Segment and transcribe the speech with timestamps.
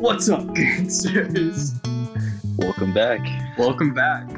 [0.00, 1.74] What's up, gangsters?
[2.56, 3.20] Welcome back.
[3.58, 4.28] Welcome back.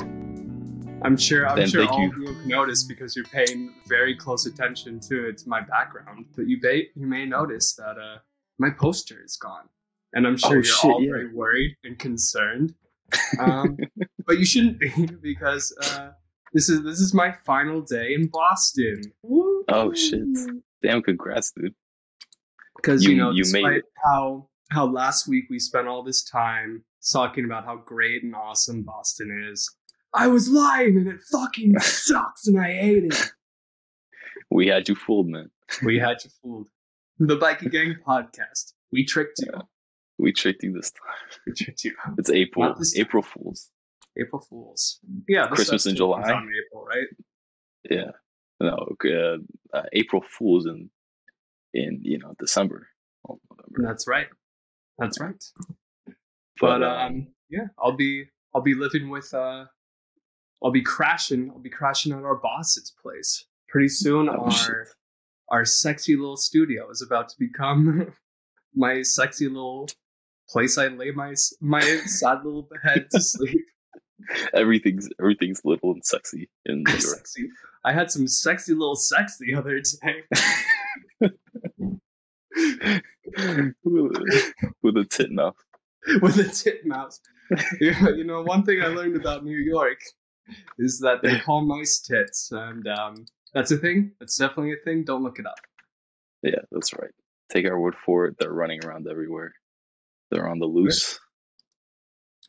[1.03, 2.11] I'm sure I'm And sure thank all you.
[2.13, 6.27] of you have noticed because you're paying very close attention to to my background.
[6.37, 8.19] But you may you may notice that uh
[8.59, 9.69] my poster is gone,
[10.13, 11.11] and I'm sure Oh, you're shit, all yeah.
[11.11, 12.75] very worried and concerned.
[13.41, 13.79] Um,
[14.27, 14.91] but you shouldn't be
[15.23, 16.11] because uh,
[16.53, 19.01] this is this is my final day in Boston.
[19.71, 20.25] Oh, shit.
[20.83, 21.75] Damn, congrats, dude.
[22.77, 23.85] because you, You- know you made despite it.
[24.05, 28.83] how how last week we spent all this time talking about how great and awesome
[28.83, 29.71] Boston is.
[30.15, 33.33] I was lying and it fucking sucks and I hate it.
[34.51, 35.51] We had you fooled, man.
[35.83, 36.69] We had you fooled.
[37.19, 38.73] The Bikey Gang podcast.
[38.93, 39.53] We tricked you.
[40.19, 41.41] We tricked you this time.
[41.47, 41.95] We tricked you.
[42.19, 42.75] It's April.
[42.97, 43.71] April Fools.
[44.19, 45.01] April Fools.
[45.29, 46.21] Yeah, Christmas in July?
[46.23, 47.07] April, right?
[47.89, 48.11] Yeah.
[48.61, 50.91] No, uh, uh, April Fools in
[51.75, 52.89] in you know December.
[53.29, 53.39] Oh,
[53.77, 54.27] That's right.
[54.99, 55.43] That's right.
[56.61, 59.67] But um, yeah, I'll be I'll be living with uh,
[60.63, 61.51] I'll be crashing.
[61.51, 64.29] I'll be crashing at our boss's place pretty soon.
[64.29, 64.75] Oh, our shit.
[65.51, 68.13] our sexy little studio is about to become
[68.75, 69.89] my sexy little
[70.49, 70.79] place.
[70.79, 73.61] I lay my my sad little head to sleep.
[74.55, 77.01] everything's everything's little and sexy in New York.
[77.03, 77.49] sexy.
[77.85, 80.25] I had some sexy little sex the other day
[84.83, 85.57] with, a, tit mouth.
[86.23, 87.21] with a tit mouse.
[87.81, 90.01] Yeah, you know, one thing I learned about New York
[90.79, 94.13] is that they call mice tits, and um, that's a thing.
[94.21, 95.05] That's definitely a thing.
[95.05, 95.59] Don't look it up.
[96.43, 97.11] Yeah, that's right.
[97.51, 98.37] Take our word for it.
[98.39, 99.53] They're running around everywhere.
[100.31, 101.19] They're on the loose.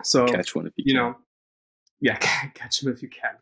[0.03, 1.03] So Catch one if you, you can.
[1.03, 1.15] know,
[2.01, 2.15] yeah,
[2.53, 3.35] catch them if you can.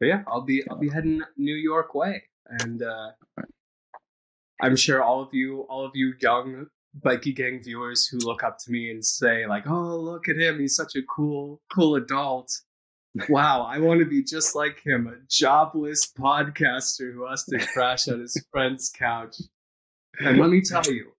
[0.00, 3.10] But yeah, I'll be I'll be heading New York way, and uh,
[4.60, 6.66] I'm sure all of you all of you young
[7.02, 10.58] bikey gang viewers who look up to me and say like, "Oh, look at him!
[10.60, 12.52] He's such a cool cool adult."
[13.28, 18.06] Wow, I want to be just like him, a jobless podcaster who has to crash
[18.06, 19.36] at his friend's couch.
[20.20, 21.12] And let me tell you,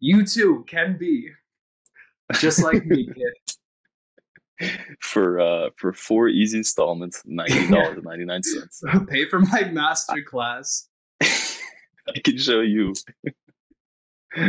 [0.00, 1.28] you too can be
[2.34, 3.56] just like me, kid.
[5.00, 8.82] for uh for four easy installments, ninety dollars and ninety nine cents.
[9.08, 10.88] Pay for my master class.
[12.08, 12.94] I can show you.
[14.36, 14.44] All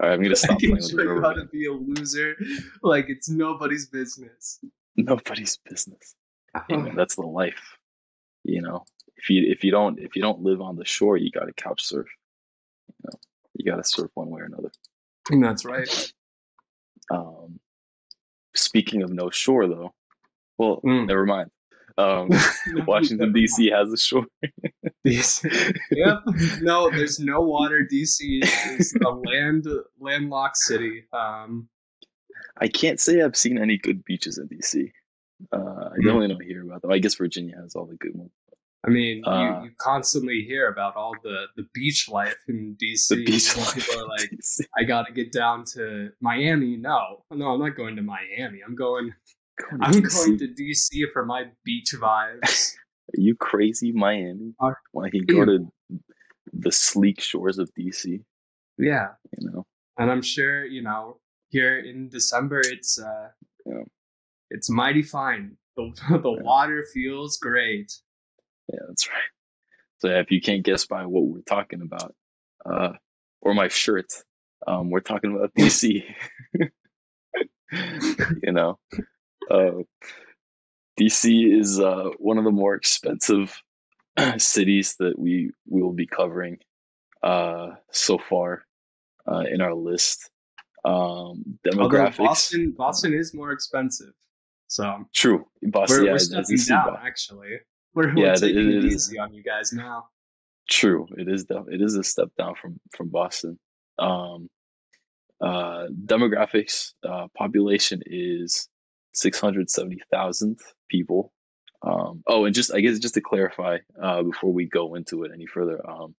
[0.00, 0.56] right, I'm gonna stop.
[0.56, 2.36] I can show you how to be a loser
[2.82, 4.58] like it's nobody's business.
[4.96, 6.14] Nobody's business.
[6.68, 7.76] Hey, man, that's the life.
[8.44, 8.84] You know,
[9.16, 11.52] if you if you don't if you don't live on the shore, you got to
[11.52, 12.06] couch surf.
[12.88, 13.18] You know,
[13.54, 14.72] you got to surf one way or another.
[15.30, 16.12] And that's right.
[17.10, 17.60] Um,
[18.56, 19.94] speaking of no shore, though,
[20.58, 21.06] well, Mm.
[21.06, 21.50] never mind.
[22.00, 22.30] Um,
[22.86, 23.70] Washington D.C.
[23.70, 24.26] has a shore.
[25.06, 25.44] DC.
[25.92, 26.18] yep.
[26.62, 27.86] No, there's no water.
[27.92, 28.40] DC
[28.78, 29.66] is a land
[29.98, 31.04] landlocked city.
[31.12, 31.68] Um,
[32.58, 34.90] I can't say I've seen any good beaches in DC.
[35.52, 36.04] Uh, I Hmm.
[36.04, 36.90] definitely don't hear about them.
[36.92, 38.30] I guess Virginia has all the good ones.
[38.86, 43.08] I mean, Uh, you, you constantly hear about all the, the beach life in DC.
[43.16, 44.60] The beach when life People are like, DC.
[44.78, 46.76] I got to get down to Miami.
[46.76, 48.60] No, no, I'm not going to Miami.
[48.66, 49.12] I'm going.
[49.68, 50.12] Going I'm DC.
[50.26, 52.74] going to DC for my beach vibes.
[53.16, 54.54] Are you crazy, Miami?
[54.60, 55.70] Are- Why he go to
[56.52, 58.22] the sleek shores of DC?
[58.78, 59.66] yeah, You know,
[59.98, 61.18] and I'm sure you know
[61.50, 63.28] here in December it's uh,
[63.66, 63.82] Yeah.
[64.50, 65.56] it's mighty fine.
[65.76, 65.90] The
[66.22, 66.42] the Yeah.
[66.42, 67.92] water feels great.
[68.72, 69.30] yeah, that's right.
[69.98, 72.14] So if you can't guess by what we're talking about,
[72.64, 72.92] uh,
[73.42, 74.06] or my shirt,
[74.66, 76.04] um, we're talking about DC.
[78.42, 78.78] you know,
[79.50, 79.70] uh,
[80.98, 83.60] DC is uh, one of the more expensive
[84.38, 86.58] cities that we we will be covering
[87.22, 88.64] uh, so far
[89.30, 90.30] uh, in our list.
[90.84, 92.16] Um, Although demographics.
[92.18, 94.12] Boston Boston is more expensive,
[94.68, 95.98] so True, Boston.
[96.00, 96.96] we're, yeah, we're stepping DC, down.
[97.02, 97.58] Actually,
[97.94, 98.94] we're, Yeah, we're it- taking it it, is.
[98.94, 100.08] easy on you guys now.
[100.70, 101.44] True, it is.
[101.50, 103.58] It is a step down from from Boston.
[103.98, 104.48] Um,
[105.42, 106.92] uh, demographics.
[107.06, 108.68] Uh, population is
[109.12, 110.58] six hundred seventy thousand
[110.88, 111.32] people.
[111.82, 115.30] Um, oh, and just I guess just to clarify uh, before we go into it
[115.32, 116.14] any further, um,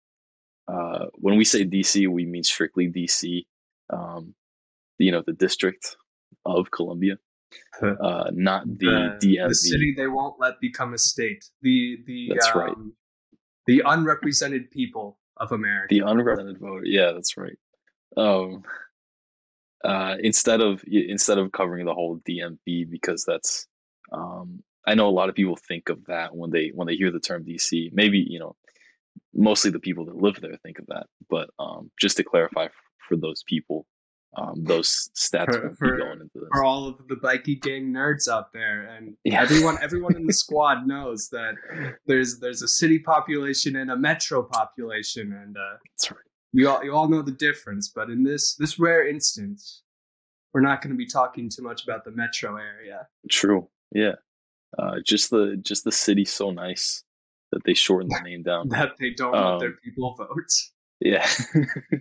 [0.68, 3.46] uh, when we say DC, we mean strictly DC.
[3.92, 4.34] Um,
[4.98, 5.96] you know, the District
[6.46, 7.18] of Columbia,
[7.82, 9.48] uh, not the, DMV.
[9.48, 11.46] the city they won't let become a state.
[11.62, 12.76] The the That's um, right.
[13.68, 15.88] the unrepresented people of America.
[15.90, 16.86] The unrepresented voter.
[16.86, 17.58] Yeah, that's right.
[18.18, 18.64] Um,
[19.84, 23.68] uh, instead of instead of covering the whole DMV because that's
[24.12, 27.12] um, I know a lot of people think of that when they when they hear
[27.12, 27.90] the term DC.
[27.94, 28.56] Maybe you know,
[29.34, 31.08] mostly the people that live there think of that.
[31.30, 32.72] But um, just to clarify f-
[33.08, 33.86] for those people,
[34.38, 36.50] um, those stats For- for- be going into this.
[36.52, 39.42] for all of the bikey gang nerds out there and Yeah.
[39.42, 41.56] everyone everyone in the squad knows that
[42.08, 46.20] there's there's a city population and a metro population and uh, That's right.
[46.54, 49.84] You all you all know the difference but in this this rare instance
[50.54, 53.70] we're not going to be talking too much about the metro area True.
[53.94, 54.16] Yeah.
[54.78, 57.04] Uh, just the just the city so nice
[57.52, 58.70] that they shorten the name down.
[58.70, 60.52] that they don't let their Um, people vote
[61.00, 61.28] Yeah.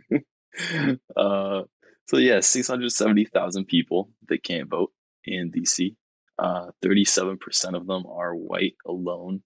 [1.17, 1.62] uh,
[2.06, 4.93] so yeah, six hundred seventy thousand people that can't vote
[5.25, 5.94] in DC.
[6.38, 9.43] Uh, Thirty-seven percent of them are white alone.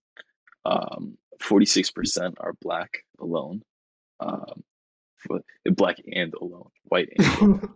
[0.65, 3.63] Um, Forty-six percent are black alone.
[4.21, 4.63] Um,
[5.77, 7.27] black and alone, white and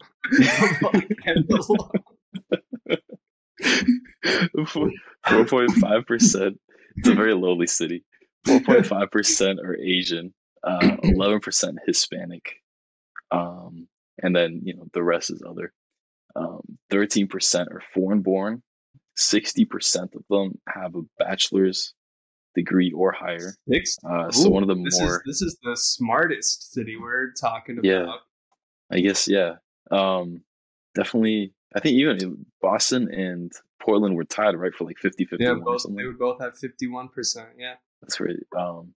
[1.24, 1.88] And the
[5.26, 6.60] Four point five percent.
[6.96, 8.04] It's a very lowly city.
[8.46, 10.32] Four point five percent are Asian.
[10.62, 12.56] uh, Eleven percent Hispanic.
[13.30, 13.88] Um,
[14.22, 15.72] and then you know the rest is other.
[16.36, 16.60] Um,
[16.90, 18.62] Thirteen percent are foreign born.
[19.16, 21.94] Sixty percent of them have a bachelor's
[22.58, 23.54] degree or higher.
[23.68, 23.96] Six?
[24.08, 27.32] Uh, so Ooh, one of the this more is this is the smartest city we're
[27.32, 27.84] talking about.
[27.84, 28.12] Yeah.
[28.90, 29.54] I guess yeah.
[29.90, 30.42] Um
[30.94, 35.54] definitely I think even Boston and Portland were tied right for like 50 50 Yeah,
[35.62, 37.48] both they would both have fifty one percent.
[37.58, 37.74] Yeah.
[38.02, 38.36] That's right.
[38.56, 38.94] Um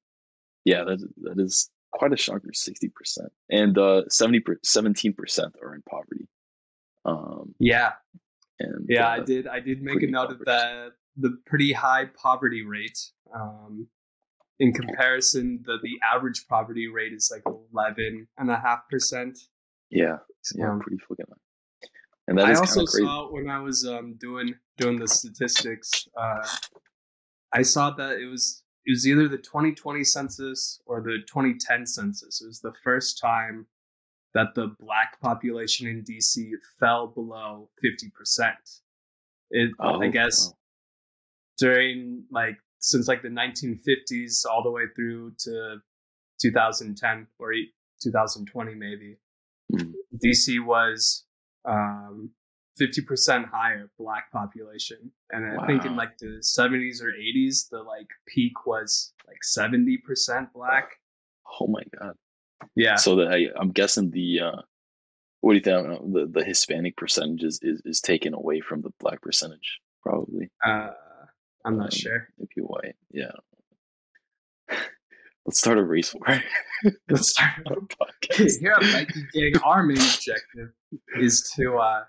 [0.64, 2.90] yeah, that that is quite a shocker 60%.
[3.50, 6.26] And uh 70 per, 17% are in poverty.
[7.04, 7.92] Um Yeah.
[8.58, 9.46] and Yeah, I uh, did.
[9.46, 10.92] I did make a note of that.
[11.16, 12.98] The pretty high poverty rate.
[13.34, 13.88] Um,
[14.58, 19.38] in comparison, the the average poverty rate is like eleven and a half percent.
[19.90, 20.18] yeah,
[20.54, 21.88] yeah, Um, pretty fucking high.
[22.28, 23.04] And that I is also kind of crazy.
[23.06, 26.06] saw when I was um, doing doing the statistics.
[26.16, 26.46] Uh,
[27.52, 32.40] I saw that it was it was either the 2020 census or the 2010 census.
[32.42, 33.66] It was the first time
[34.34, 38.80] that the black population in DC fell below 50 percent.
[39.50, 40.56] It I Oh, guess wow.
[41.58, 45.76] during like since like the 1950s all the way through to
[46.40, 49.16] 2010 or e- 2020 maybe
[49.72, 49.92] Mhm.
[50.22, 51.24] dc was
[51.64, 52.30] um
[52.80, 58.08] 50% higher black population and i think in like the 70s or 80s the like
[58.26, 60.88] peak was like 70% black
[61.60, 62.14] Oh my god.
[62.74, 64.60] yeah So that I, I'm guessing the uh,
[65.40, 66.12] what do you think?
[66.14, 70.50] The the Hispanic percentage is, is, is taken away from the black percentage, probably.
[70.64, 70.90] uh
[71.64, 73.32] i'm not Um, sure If you white, yeah.
[75.44, 76.24] Let's start a race war.
[77.10, 78.52] let's start Our podcast.
[78.60, 80.70] here at Mikey Gang, our main objective
[81.20, 82.04] is to uh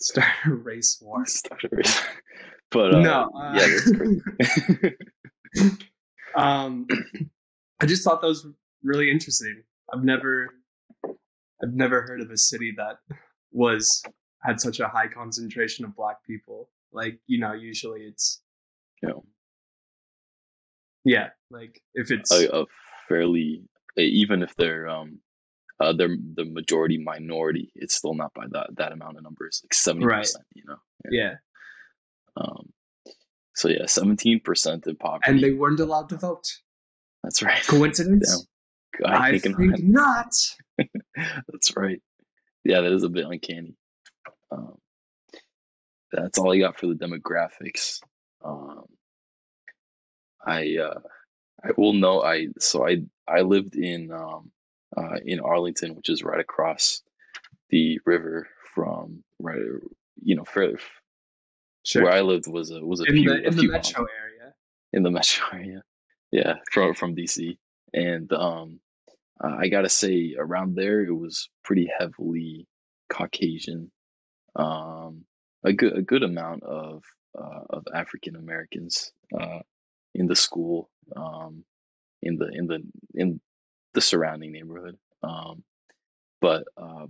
[0.00, 2.02] start a race war Start a race.
[2.70, 5.02] But uh, no uh, yeah, that's great.
[6.34, 6.86] um
[7.80, 8.46] i just thought that was
[8.82, 9.62] really interesting
[9.92, 10.48] i've never
[11.62, 12.96] i've never heard of a city that
[13.52, 14.02] was
[14.42, 18.42] had such a high concentration of black people like you know usually it's
[19.02, 19.24] know,
[21.04, 22.64] yeah like if it's a, a
[23.08, 23.62] fairly
[23.96, 25.18] even if they're um
[25.80, 29.74] uh they're the majority minority, it's still not by that that amount of numbers, like
[29.74, 30.22] seventy Right.
[30.22, 30.44] percent.
[30.54, 30.76] You know.
[31.10, 31.34] yeah
[32.36, 32.70] Um.
[33.54, 35.30] So yeah, seventeen percent in poverty.
[35.30, 36.46] and they weren't allowed to vote
[37.22, 37.62] that's right.
[37.66, 38.46] coincidence
[39.02, 39.10] Damn.
[39.12, 40.32] i, I think, think not
[41.48, 42.00] that's right.
[42.64, 43.74] Yeah, that is a bit uncanny.
[44.50, 44.74] Um,
[46.12, 48.00] that's all I got for the demographics.
[48.46, 48.84] Um,
[50.46, 51.00] I uh,
[51.64, 52.22] I will know.
[52.22, 54.50] I so I I lived in um,
[54.96, 57.02] uh, in Arlington, which is right across
[57.70, 59.58] the river from right.
[60.22, 60.76] You know, fairly,
[61.84, 63.70] sure where I lived was a was a in few the a in the few
[63.70, 64.54] metro miles area
[64.92, 65.82] in the metro area.
[66.32, 67.56] Yeah, from from DC,
[67.92, 68.80] and um,
[69.42, 72.66] uh, I gotta say, around there it was pretty heavily
[73.10, 73.90] Caucasian.
[74.54, 75.24] Um,
[75.64, 77.02] a good a good amount of
[77.36, 79.60] of African Americans uh,
[80.14, 81.64] in the school, um,
[82.22, 82.82] in the in the
[83.14, 83.40] in
[83.94, 84.96] the surrounding neighborhood.
[85.22, 85.62] Um,
[86.40, 87.06] but uh,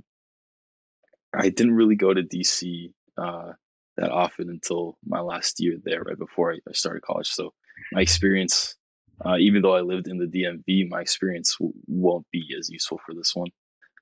[1.35, 3.53] I didn't really go to DC uh,
[3.97, 7.29] that often until my last year there, right before I I started college.
[7.29, 7.53] So
[7.93, 8.77] my experience,
[9.25, 13.01] uh, even though I lived in the DMV, my experience w- won't be as useful
[13.05, 13.49] for this one.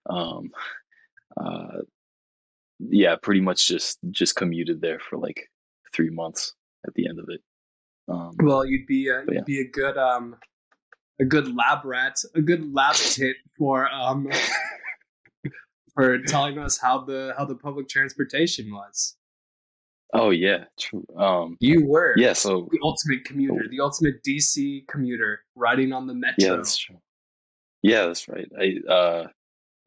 [0.09, 0.51] Um,
[1.37, 1.83] uh,
[2.81, 5.49] yeah, pretty much just just commuted there for like
[5.95, 6.55] three months
[6.87, 7.41] at the end of it.
[8.09, 10.37] Um, Well, you'd be a, But you'd be a good um
[11.21, 14.29] a good lab rat, a good lab tit for um
[15.95, 19.17] for telling us how the how the public transportation was.
[20.13, 21.07] oh yeah, true.
[21.17, 26.15] Um, You were yeah, so the ultimate commuter, the ultimate DC commuter, riding on the
[26.15, 26.35] metro.
[26.39, 27.01] Yeah, that's true.
[27.83, 28.51] Yeah, that's right.
[28.59, 29.27] I uh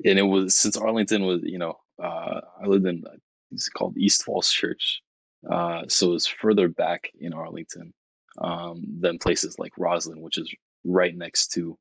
[0.06, 3.04] and it was since Arlington was, you know, uh, I lived in
[3.52, 5.02] it's called East Falls Church,
[5.50, 7.94] uh, so it's further back in Arlington
[8.40, 11.78] um, than places like Rosslyn, which is right next to,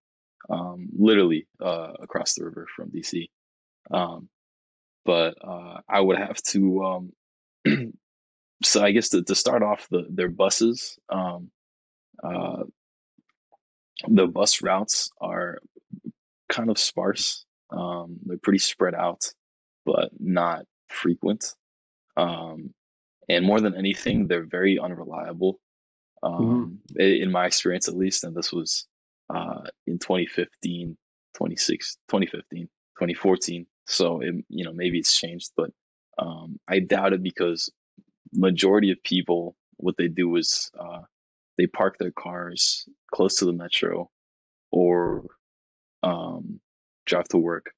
[0.50, 3.28] um, literally uh, across the river from DC.
[3.90, 4.28] Um,
[5.04, 6.84] but uh, I would have to.
[6.84, 7.12] Um,
[8.62, 11.50] so I guess to, to start off, the their buses, um,
[12.22, 12.64] uh,
[14.08, 15.58] the bus routes are
[16.48, 17.44] kind of sparse.
[17.70, 19.32] Um, they're pretty spread out,
[19.84, 21.54] but not frequent.
[22.16, 22.72] Um,
[23.28, 25.60] and more than anything, they're very unreliable.
[26.24, 26.44] Mm-hmm.
[26.44, 27.00] Um, mm-hmm.
[27.00, 28.86] in my experience, at least, and this was
[29.30, 30.96] uh, in 2015,
[31.34, 33.66] 26, 2015, 2014.
[33.86, 35.70] So it, you know maybe it's changed, but
[36.18, 37.70] um, I doubt it because
[38.32, 41.00] majority of people what they do is uh,
[41.58, 44.10] they park their cars close to the metro
[44.72, 45.24] or
[46.02, 46.60] um,
[47.04, 47.72] drive to work.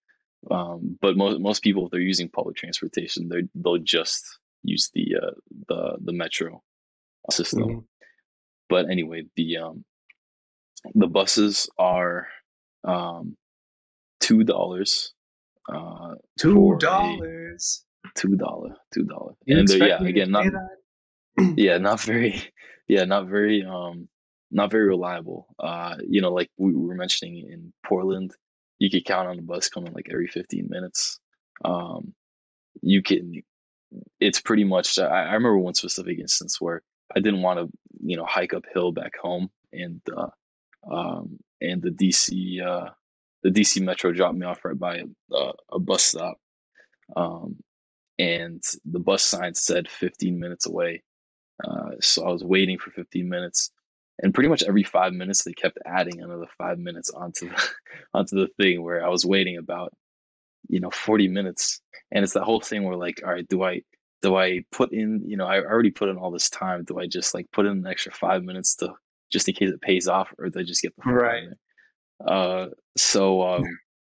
[0.50, 5.16] Um, but most most people, if they're using public transportation, they they'll just use the
[5.20, 5.30] uh,
[5.68, 6.62] the the metro
[7.30, 7.62] system.
[7.62, 7.78] Mm-hmm.
[8.68, 9.84] But anyway, the um,
[10.94, 12.28] the buses are
[12.84, 13.36] um,
[14.20, 15.12] two dollars.
[15.72, 17.84] Uh, two dollars.
[18.14, 18.74] Two dollar.
[18.94, 19.34] Two dollar.
[19.46, 20.46] And yeah, again, not
[21.56, 22.42] yeah, not very.
[22.86, 23.64] Yeah, not very.
[23.64, 24.08] Um,
[24.50, 25.46] not very reliable.
[25.58, 28.32] Uh, you know, like we were mentioning in Portland,
[28.78, 31.20] you could count on the bus coming like every 15 minutes.
[31.64, 32.14] Um,
[32.80, 33.42] you can,
[34.20, 36.82] it's pretty much, I, I remember one specific instance where
[37.14, 37.68] I didn't want to,
[38.04, 40.28] you know, hike uphill back home and, uh,
[40.90, 42.90] um, and the DC, uh,
[43.42, 45.02] the DC Metro dropped me off right by
[45.32, 46.36] a, a bus stop.
[47.16, 47.56] Um,
[48.18, 51.02] and the bus sign said 15 minutes away.
[51.64, 53.70] Uh, so I was waiting for 15 minutes
[54.22, 57.68] and pretty much every five minutes they kept adding another five minutes onto the
[58.14, 59.92] onto the thing where I was waiting about
[60.68, 61.80] you know 40 minutes.
[62.10, 63.82] And it's that whole thing where like all right do I
[64.22, 66.84] do I put in you know I already put in all this time.
[66.84, 68.94] Do I just like put in an extra five minutes to
[69.30, 71.48] just in case it pays off or do I just get the right.
[72.26, 73.64] uh so um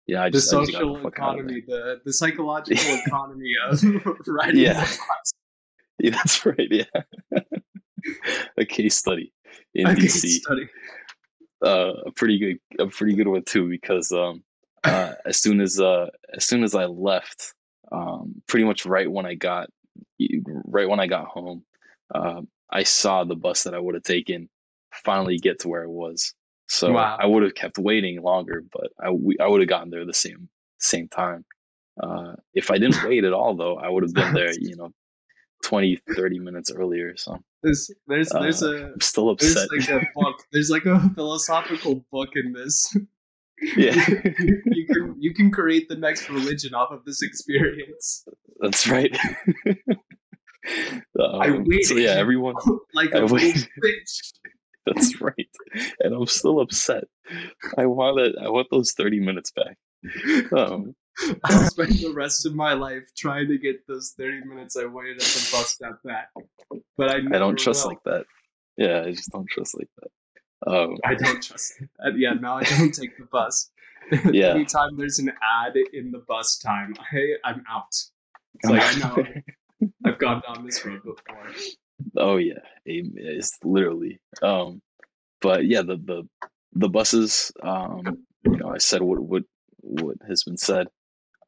[0.07, 0.23] yeah.
[0.23, 3.83] I just the social the economy the the psychological economy of
[4.27, 4.87] riding yeah.
[5.99, 6.83] yeah that's right yeah.
[8.57, 9.33] A case study
[9.73, 10.39] in a DC.
[11.65, 14.41] Uh, a pretty good, a pretty good one too, because um,
[14.83, 17.53] uh, as soon as uh, as soon as I left,
[17.91, 19.69] um, pretty much right when I got,
[20.65, 21.63] right when I got home,
[22.13, 24.49] uh, I saw the bus that I would have taken
[24.91, 26.33] finally get to where it was.
[26.67, 27.17] So wow.
[27.19, 29.07] I would have kept waiting longer, but I
[29.43, 31.45] I would have gotten there the same same time.
[32.01, 34.91] Uh, if I didn't wait at all, though, I would have been there, you know,
[35.65, 37.17] 20, 30 minutes earlier.
[37.17, 39.67] So there's there's there's uh, a I'm still upset.
[39.71, 40.37] There's like a book.
[40.51, 42.95] There's like a philosophical book in this.
[43.75, 43.95] Yeah,
[44.65, 48.25] you can you can create the next religion off of this experience.
[48.59, 49.15] That's right.
[49.65, 49.81] um,
[51.19, 51.85] I waited.
[51.85, 52.55] So yeah, everyone
[52.93, 54.33] like a bitch.
[54.85, 55.49] That's right,
[55.99, 57.03] and I'm still upset.
[57.77, 58.35] I want it.
[58.41, 59.77] I want those thirty minutes back.
[60.53, 60.95] Um,
[61.43, 65.17] I'll spend the rest of my life trying to get those 30 minutes I waited
[65.17, 66.29] at the bus stop back.
[66.97, 67.91] But I, I don't trust will.
[67.91, 68.25] like that.
[68.77, 70.09] Yeah, I just don't trust like that.
[70.67, 72.17] Um, I don't trust that.
[72.17, 73.69] Yeah, now I don't take the bus.
[74.31, 74.55] Yeah.
[74.55, 77.93] Anytime there's an ad in the bus time, hey, I'm out.
[78.55, 79.23] It's like I know
[80.03, 81.51] I've gone down this road before.
[82.17, 84.19] Oh yeah, it's literally.
[84.41, 84.81] Um,
[85.41, 86.27] but yeah, the the
[86.73, 87.51] the buses.
[87.61, 89.43] Um, you know, I said what what
[89.81, 90.87] what has been said.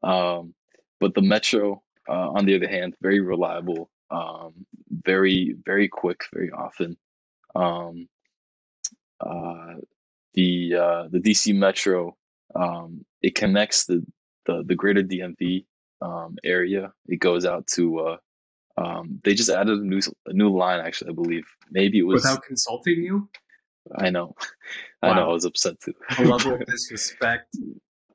[0.04, 0.54] Um,
[1.00, 6.52] but the Metro, uh, on the other hand, very reliable, um, very very quick, very
[6.52, 6.96] often.
[7.56, 8.08] Um,
[9.22, 9.74] uh,
[10.34, 12.16] the uh, the DC Metro
[12.54, 14.04] um, it connects the,
[14.46, 15.64] the the greater DMV
[16.00, 16.92] um, area.
[17.06, 18.16] It goes out to uh,
[18.76, 22.22] um, they just added a new a new line actually I believe maybe it was
[22.22, 23.28] without consulting you.
[23.96, 24.34] I know,
[25.02, 25.10] wow.
[25.10, 25.30] I know.
[25.30, 25.94] I was upset too.
[26.18, 27.56] A level of disrespect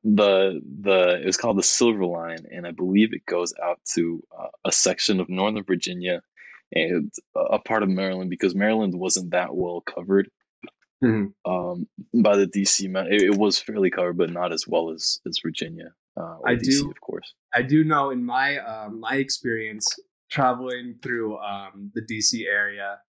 [0.04, 4.24] the the it was called the Silver Line, and I believe it goes out to
[4.38, 6.22] uh, a section of Northern Virginia
[6.74, 10.30] and a part of Maryland because Maryland wasn't that well covered
[11.04, 11.52] mm-hmm.
[11.52, 11.88] um,
[12.22, 12.84] by the DC.
[13.12, 15.94] It, it, was fairly covered, but not as well as as Virginia.
[16.20, 17.34] Uh, I DC, do, of course.
[17.54, 19.88] I do know in my um, my experience
[20.30, 23.00] traveling through um, the DC area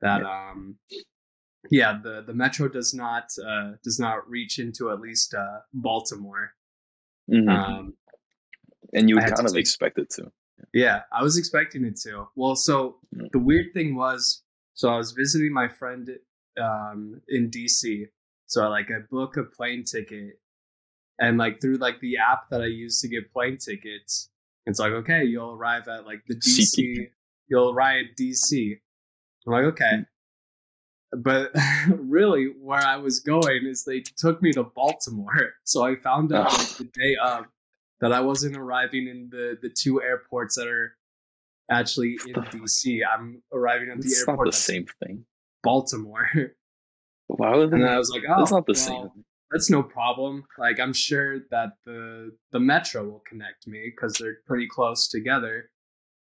[0.00, 0.50] that yeah.
[0.50, 0.76] um,
[1.70, 6.52] yeah, the the metro does not uh, does not reach into at least uh, Baltimore.
[7.30, 7.48] Mm-hmm.
[7.48, 7.94] Um,
[8.92, 10.30] and you would kind of take, expect it to.
[10.74, 12.28] Yeah, I was expecting it to.
[12.36, 13.26] Well, so mm-hmm.
[13.32, 14.42] the weird thing was,
[14.74, 16.10] so I was visiting my friend
[16.60, 18.06] um, in DC.
[18.46, 20.40] So I like I book a plane ticket,
[21.18, 24.28] and like through like the app that I use to get plane tickets,
[24.66, 26.34] It's like, okay, you'll arrive at like the.
[26.34, 27.08] DC,
[27.48, 28.78] you'll arrive at DC.
[29.46, 30.04] I'm like, okay.
[31.12, 31.52] But
[31.88, 35.54] really, where I was going is they took me to Baltimore.
[35.64, 37.46] So I found out like, the day of
[38.00, 40.96] that I wasn't arriving in the, the two airports that are
[41.70, 42.66] actually in What the fuck?
[42.66, 43.00] DC.
[43.14, 45.24] I'm arriving at the It's not airport the same thing.
[45.62, 46.28] Baltimore.
[47.28, 47.84] Why would And?
[47.86, 49.24] I was like, oh, That's not the well, same.
[49.50, 50.44] that's no problem.
[50.58, 55.70] Like I'm sure that the the metro will connect me because they're pretty close together.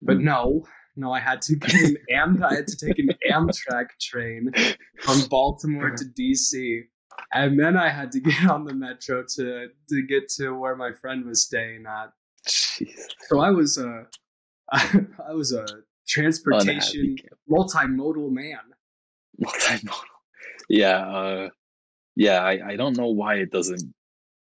[0.01, 0.23] But Mm.
[0.23, 4.51] no, no, I had to get an Am I had to take an Amtrak train
[5.01, 6.81] from Baltimore to DC,
[7.33, 10.91] and then I had to get on the metro to to get to where my
[10.91, 12.11] friend was staying at.
[12.47, 12.89] Jeez.
[13.27, 14.05] So I was a
[14.71, 15.65] I was a
[16.07, 17.15] transportation
[17.49, 18.59] multimodal man.
[19.39, 19.99] Multimodal.
[20.69, 21.49] Yeah, uh,
[22.15, 22.39] yeah.
[22.39, 23.93] I, I don't know why it doesn't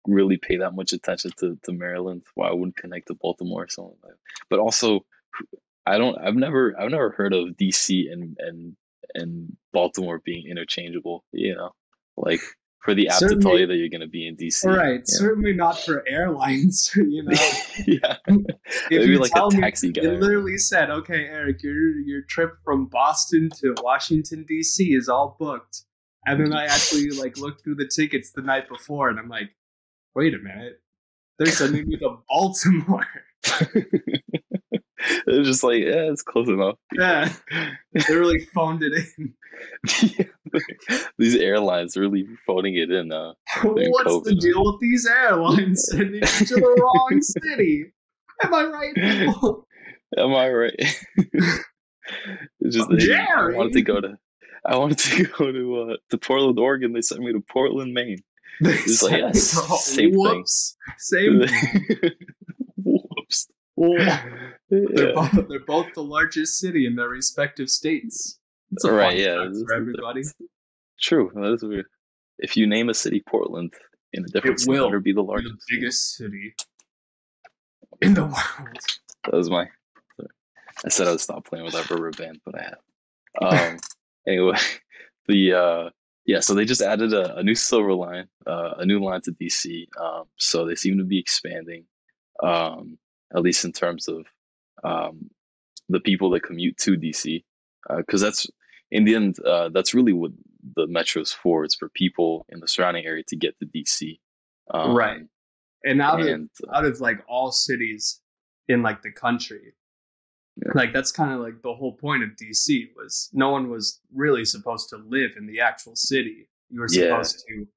[0.08, 2.24] really pay that much attention to, to Maryland.
[2.36, 4.46] Why it wouldn't connect to Baltimore or something like that.
[4.50, 5.06] But also,
[5.86, 6.18] I don't.
[6.18, 6.80] I've never.
[6.80, 8.76] I've never heard of DC and and
[9.14, 11.24] and Baltimore being interchangeable.
[11.32, 11.72] You know,
[12.18, 12.42] like
[12.86, 14.64] for the app to tell you that you're going to be in DC.
[14.64, 15.04] All right, know?
[15.06, 16.92] certainly not for airlines.
[17.06, 17.32] You know,
[17.88, 18.46] yeah, if
[18.90, 20.02] maybe you like tell a me- taxi guy.
[20.04, 24.94] It literally said, "Okay, Eric, your your trip from Boston to Washington D.C.
[24.94, 25.84] is all booked."
[26.26, 29.50] And then I actually like looked through the tickets the night before, and I'm like,
[30.14, 30.82] "Wait a minute,
[31.38, 33.08] they're sending me to Baltimore."
[35.28, 36.76] it's just like yeah, it's close enough.
[36.94, 37.32] yeah,
[37.94, 39.34] they really phoned it in.
[41.18, 43.12] These airlines really phoning it in.
[43.12, 43.34] Uh,
[43.64, 47.86] What's the deal with these airlines sending you to the wrong city?
[48.44, 49.68] Am I right, people?
[50.18, 50.76] am I right?
[52.60, 54.18] it's just Oh, they- I wanted to go to.
[54.66, 56.92] I wanted to go to uh, to Portland, Oregon.
[56.94, 58.20] They sent me to Portland, Maine.
[58.62, 60.44] It's like, yeah, same thing.
[60.98, 61.42] Same.
[62.84, 63.48] Whoops.
[63.78, 64.28] They're,
[64.70, 65.12] Yeah.
[65.14, 68.40] both, they're both the largest city in their respective states.
[68.72, 70.24] It's a Right, yeah, this for everybody.
[71.00, 71.32] True.
[71.36, 71.86] That is weird.
[72.40, 73.74] If you name a city Portland
[74.14, 75.54] in a different It state, will be the largest.
[75.68, 76.56] the biggest city
[78.02, 78.78] in the world.
[79.26, 79.68] That was my.
[80.84, 83.72] I said I would stop playing with that rubber band, but I have.
[83.72, 83.78] Um.
[84.28, 84.58] anyway,
[85.28, 85.90] the uh,
[86.26, 86.40] yeah.
[86.42, 89.86] So they just added a, a new silver line, uh, a new line to DC.
[90.00, 90.24] Um.
[90.38, 91.86] So they seem to be expanding,
[92.44, 92.98] um,
[93.34, 94.26] at least in terms of
[94.84, 95.30] um,
[95.90, 97.44] the people that commute to DC,
[97.98, 98.48] because that's
[98.92, 100.32] in the end, uh, that's really what
[100.76, 101.64] the metro's for.
[101.64, 104.20] It's for people in the surrounding area to get to DC.
[104.74, 105.22] Um, Right.
[105.84, 108.20] And out of And uh, out of like all cities
[108.68, 109.74] in like the country,
[110.58, 110.72] Yeah.
[110.74, 114.46] like that's kind of like the whole point of DC was no one was really
[114.46, 116.50] supposed to live in the actual city.
[116.70, 117.22] You were Yeah.
[117.22, 117.68] supposed to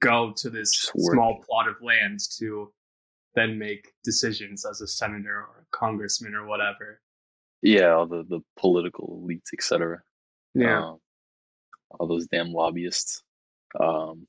[0.00, 2.72] go to this small plot of land to
[3.34, 7.00] then make decisions as a senator or a congressman or whatever.
[7.62, 10.02] yeah, all the the political elites, etc.
[10.54, 10.78] Yeah.
[10.78, 10.98] um,
[11.98, 13.22] all those damn lobbyists,
[13.80, 14.26] um,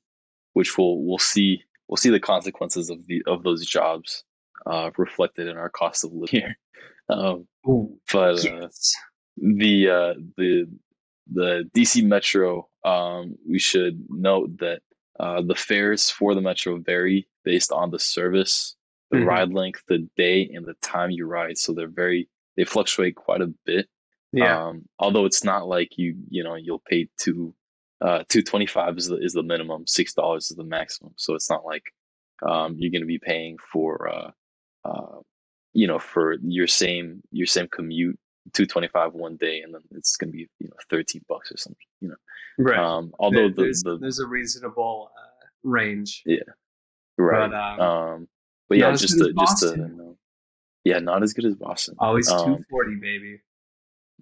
[0.52, 4.24] which we'll we'll see we'll see the consequences of the of those jobs
[4.66, 6.58] uh, reflected in our cost of living here.
[7.10, 8.68] Um, Ooh, but uh,
[9.36, 10.66] the uh, the
[11.30, 14.80] the DC Metro, um, we should note that
[15.20, 18.74] uh, the fares for the Metro vary based on the service,
[19.14, 19.26] the Mhm.
[19.26, 21.56] ride length, the day, and the time you ride.
[21.58, 23.88] So they're very they fluctuate quite a bit.
[24.32, 24.66] Yeah.
[24.68, 27.54] Um, although it's not like you, you know, you'll pay two,
[28.00, 31.12] uh, two twenty five is the is the minimum, six dollars is the maximum.
[31.16, 31.82] So it's not like,
[32.42, 34.30] um, you're going to be paying for, uh,
[34.84, 35.20] uh,
[35.72, 38.18] you know, for your same your same commute,
[38.52, 41.50] two twenty five one day, and then it's going to be you know thirteen bucks
[41.52, 41.86] or something.
[42.00, 42.16] You know,
[42.58, 42.78] right.
[42.78, 46.22] um, although There- there's, the, the there's a reasonable uh, range.
[46.26, 46.38] Yeah
[47.18, 48.28] right, but, um, um,
[48.78, 50.16] but yeah, just to just to
[50.84, 51.94] yeah, not as good as Boston.
[51.98, 53.40] Always Um, 240, baby.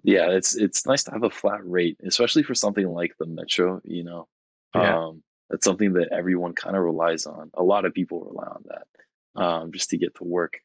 [0.03, 3.79] yeah it's it's nice to have a flat rate especially for something like the metro
[3.83, 4.27] you know
[4.75, 4.97] Yeah.
[5.07, 8.63] um that's something that everyone kind of relies on a lot of people rely on
[8.71, 10.59] that um just to get to work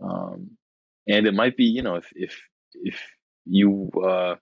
[0.00, 0.52] um
[1.06, 2.40] and it might be you know if if
[2.74, 2.98] if
[3.44, 4.34] you uh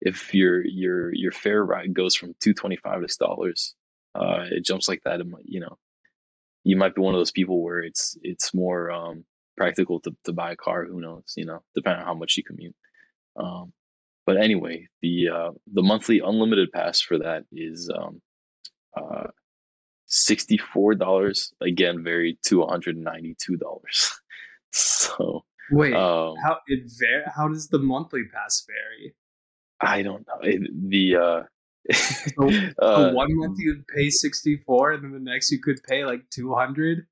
[0.00, 3.74] if your your your fare ride goes from 225 to dollars
[4.14, 5.76] uh it jumps like that it might you know
[6.64, 9.24] you might be one of those people where it's it's more um
[9.56, 12.44] practical to, to buy a car who knows you know depending on how much you
[12.44, 12.74] commute
[13.36, 13.72] um
[14.26, 18.20] but anyway, the uh, the monthly unlimited pass for that is um,
[18.94, 19.28] uh,
[20.04, 21.50] sixty four dollars.
[21.62, 24.12] Again, varied to one hundred ninety two dollars.
[24.70, 29.14] so Wait, um, how it var- How does the monthly pass vary?
[29.80, 31.42] I don't know It- the uh,
[32.36, 32.48] So,
[32.78, 36.28] uh, so one month you'd pay 64, and then the next you could pay like
[36.30, 37.06] 200.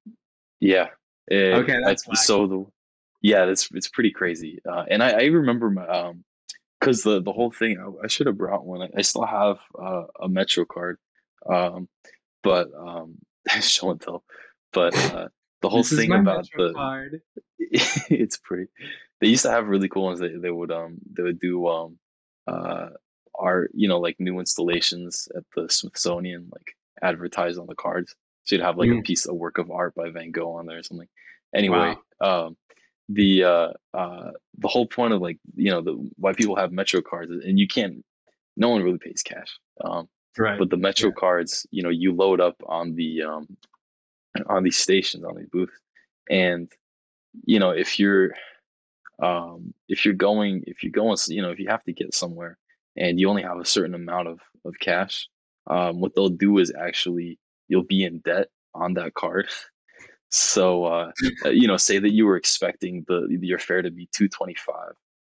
[0.60, 0.88] yeah.
[1.30, 2.64] Eh, Okay, that's so the
[3.22, 4.60] yeah, it's it's pretty crazy.
[4.68, 6.24] Uh, and I, I remember my um,
[6.78, 8.82] because the the whole thing, I, I should have brought one.
[8.82, 10.98] I, I still have uh, a Metro card,
[11.50, 11.88] um,
[12.42, 13.18] but um,
[13.60, 14.22] show and tell.
[14.72, 15.28] But uh,
[15.62, 17.22] the whole thing about Metro the card.
[17.58, 18.66] it's pretty.
[19.20, 20.20] They used to have really cool ones.
[20.20, 21.98] They they would um they would do um
[22.46, 22.90] uh
[23.38, 28.14] art you know like new installations at the Smithsonian like advertised on the cards.
[28.44, 29.04] So you'd have like a Mm.
[29.04, 31.08] piece of work of art by Van Gogh on there or something.
[31.54, 32.46] Anyway, Wow.
[32.46, 32.56] um
[33.08, 37.00] the uh uh the whole point of like you know the why people have Metro
[37.02, 38.04] cards and you can't
[38.56, 39.58] no one really pays cash.
[39.84, 40.58] Um Right.
[40.58, 41.14] but the Metro Yeah.
[41.18, 43.56] cards, you know, you load up on the um
[44.48, 45.78] on these stations on these booths,
[46.30, 46.70] and
[47.44, 48.32] you know if you're
[49.22, 52.58] um if you're going if you're going you know if you have to get somewhere
[52.96, 55.28] and you only have a certain amount of of cash,
[55.68, 59.48] um what they'll do is actually you'll be in debt on that card.
[60.28, 61.12] So uh
[61.44, 64.74] you know say that you were expecting the your fare to be 225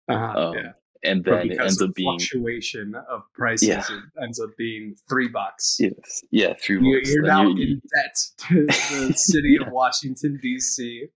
[0.08, 0.70] Uh-huh, um yeah.
[1.02, 3.80] and then it ends up being fluctuation of prices, Yeah.
[3.80, 5.78] it ends up being three bucks.
[5.80, 8.16] yes yeah three You're, months you're Then now you- you- in debt
[8.48, 9.66] to the city Yeah.
[9.66, 11.08] of Washington D.C.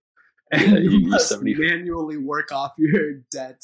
[0.51, 3.61] And you- you, must 70 manually work off your debt.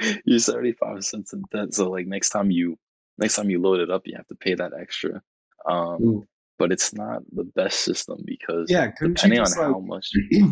[0.24, 2.78] you're 75 cents in debt so like next time you
[3.18, 5.20] next time you load it up you have to pay that extra
[5.68, 6.26] um Ooh.
[6.58, 10.44] but it's not the best system because Yeah, depending on just how much yeah,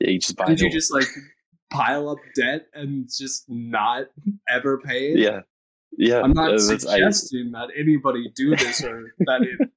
[0.00, 1.06] you just buy couldn't you just like
[1.70, 4.04] pile up debt and just not
[4.48, 5.18] ever pay it?
[5.18, 5.40] yeah
[5.98, 9.70] yeah I'm not that's- I- suggesting that anybody do this or that it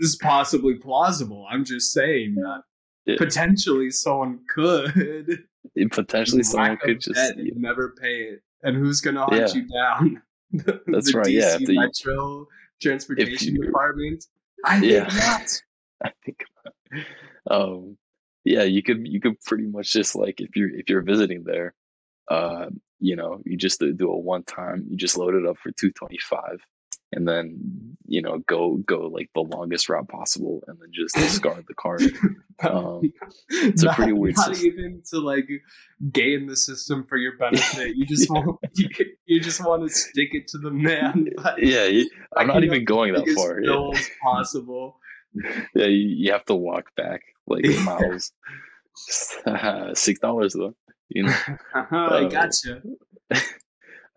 [0.00, 1.46] is possibly plausible.
[1.48, 2.62] I'm just saying that
[3.06, 3.16] Yeah.
[3.18, 5.44] potentially someone could
[5.90, 9.54] potentially someone could just never pay it, and who's gonna hunt Yeah.
[9.54, 10.22] you down?
[10.52, 12.46] The- That's the right, yeah, DC if the- Metro
[12.80, 14.24] Transportation Department.
[14.64, 15.08] I think Yeah.
[15.12, 15.62] not.
[16.04, 16.44] I think
[17.50, 17.96] um
[18.44, 21.74] yeah you could you could pretty much just like if you're if you're visiting there
[22.30, 22.66] uh
[23.00, 25.70] you know you just do do a one time you just load it up for
[25.72, 26.58] 225
[27.12, 31.64] and then you know go go like the longest route possible and then just discard
[31.68, 32.02] the card
[32.68, 33.00] um
[33.50, 34.66] it's a pretty weird Not system.
[34.72, 35.48] even to like
[36.12, 37.96] game the system for your benefit.
[37.96, 38.88] You just want you,
[39.26, 41.28] you just want to stick it to the man.
[41.36, 44.98] by yeah you, i'm not even going that far yeah, bills possible.
[45.74, 48.32] yeah you, you have to walk back like miles
[49.94, 50.74] six dollars though
[51.08, 51.36] you know
[51.74, 52.82] I Uh, gotcha.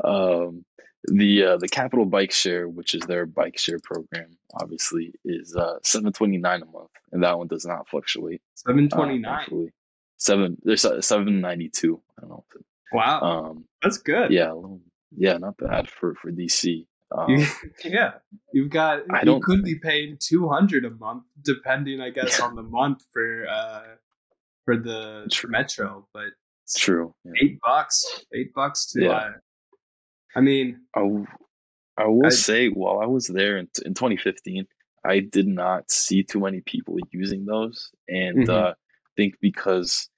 [0.03, 0.63] um,
[1.05, 4.29] the uh, the Capital Bike Share, which is their bike share program,
[4.61, 8.41] obviously is uh, seven twenty nine a month, and that one does not fluctuate.
[8.55, 9.43] Seven twenty nine.
[9.43, 9.71] uh, twenty nine.
[10.17, 12.01] Seven, there's seven ninety two.
[12.17, 12.45] I don't know.
[12.93, 14.31] Wow, Um, that's good.
[14.31, 14.81] yeah, little-
[15.15, 16.85] yeah, not bad for for DC.
[17.15, 17.37] Um,
[17.85, 18.13] yeah,
[18.51, 19.03] you've got.
[19.11, 23.03] I you could be paying two hundred a month, depending, I guess, on the month
[23.13, 23.83] for uh
[24.65, 25.49] for the True.
[25.51, 26.07] metro.
[26.13, 26.29] But
[26.75, 27.13] true.
[27.23, 27.31] Yeah.
[27.41, 29.03] eight bucks, eight bucks to.
[29.03, 29.11] Yeah.
[29.11, 29.31] Uh,
[30.37, 34.67] I mean, I will I- say, while I was there in, in 2015,
[35.03, 38.49] I did not see too many people using those, and Mhm.
[38.49, 40.09] uh, I think because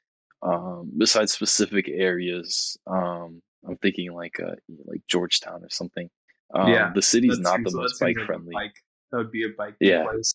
[0.41, 4.55] um, besides specific areas, um, I'm thinking like uh,
[4.86, 6.10] like Georgetown or something.
[6.53, 8.53] Um, Yeah, the city's that not the most bike like friendly.
[8.53, 8.75] Bike,
[9.12, 10.03] that would be a bike Yeah.
[10.03, 10.34] place.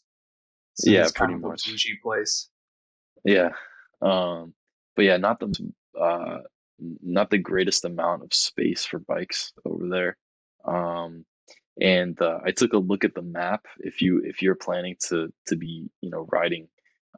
[0.85, 2.01] Yeah, it's kind pretty of much.
[2.03, 2.51] place.
[3.25, 3.51] Yeah.
[4.03, 4.55] Um,
[4.97, 5.49] but yeah, not the
[5.99, 6.41] uh
[6.79, 10.17] not the greatest amount of space for bikes over there.
[10.65, 11.25] Um
[11.81, 15.33] and uh, I took a look at the map if you if you're planning to
[15.49, 16.69] to be, you know, riding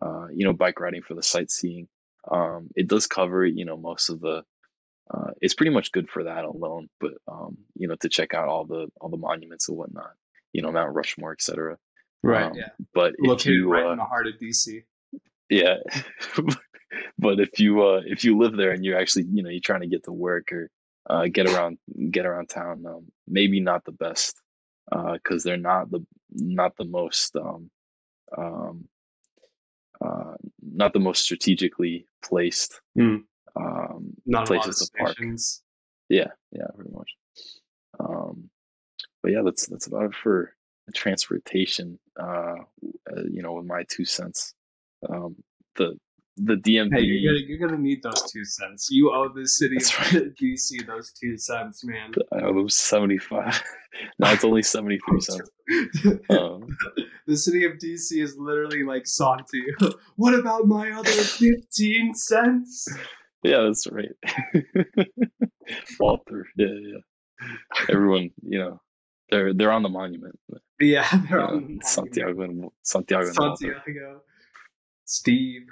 [0.03, 1.88] uh you know, bike riding for the sightseeing.
[2.31, 4.42] Um it does cover, you know, most of the
[5.12, 8.49] uh it's pretty much good for that alone, but um you know, to check out
[8.49, 10.12] all the all the monuments and whatnot,
[10.53, 11.77] you know, Mount Rushmore, etc.
[12.23, 12.45] Right.
[12.47, 12.71] Um, yeah.
[12.95, 14.83] But Located you right uh, in the heart of DC.
[15.49, 15.77] yeah
[17.18, 19.81] but if you uh if you live there and you're actually you know you're trying
[19.81, 20.70] to get to work or
[21.11, 21.79] uh get around
[22.11, 24.40] get around town um maybe not the best
[24.92, 27.70] uh because they're not the not the most um
[28.37, 28.85] um
[30.05, 33.16] uh not the most strategically placed Hmm.
[33.57, 35.16] um Not places to park.
[36.09, 37.14] yeah yeah pretty much
[38.00, 38.50] um
[39.22, 40.52] but yeah that's that's about it for
[40.94, 42.57] transportation uh,
[43.11, 44.55] uh you know with my two cents
[45.09, 45.35] um
[45.76, 45.98] the
[46.37, 48.88] the DMV Hey, you're gonna, you're gonna need those two cents.
[48.90, 50.35] You owe the city That's of right.
[50.42, 52.12] DC those two cents, man.
[52.33, 53.62] I owe them 75
[54.18, 55.51] no it's only 73 cents
[56.31, 56.66] um
[57.27, 59.62] the city of DC is literally like Santi.
[60.16, 62.87] what about my other fifteen cents?
[63.42, 64.11] yeah that's right
[65.99, 66.99] Walter yeah yeah
[67.88, 68.81] everyone you know
[69.31, 70.38] they're they're on the monument
[70.79, 71.87] Yeah, they're you on know, the monument.
[71.87, 74.20] Santiago and Santiago and Santiago,
[75.05, 75.62] Steve.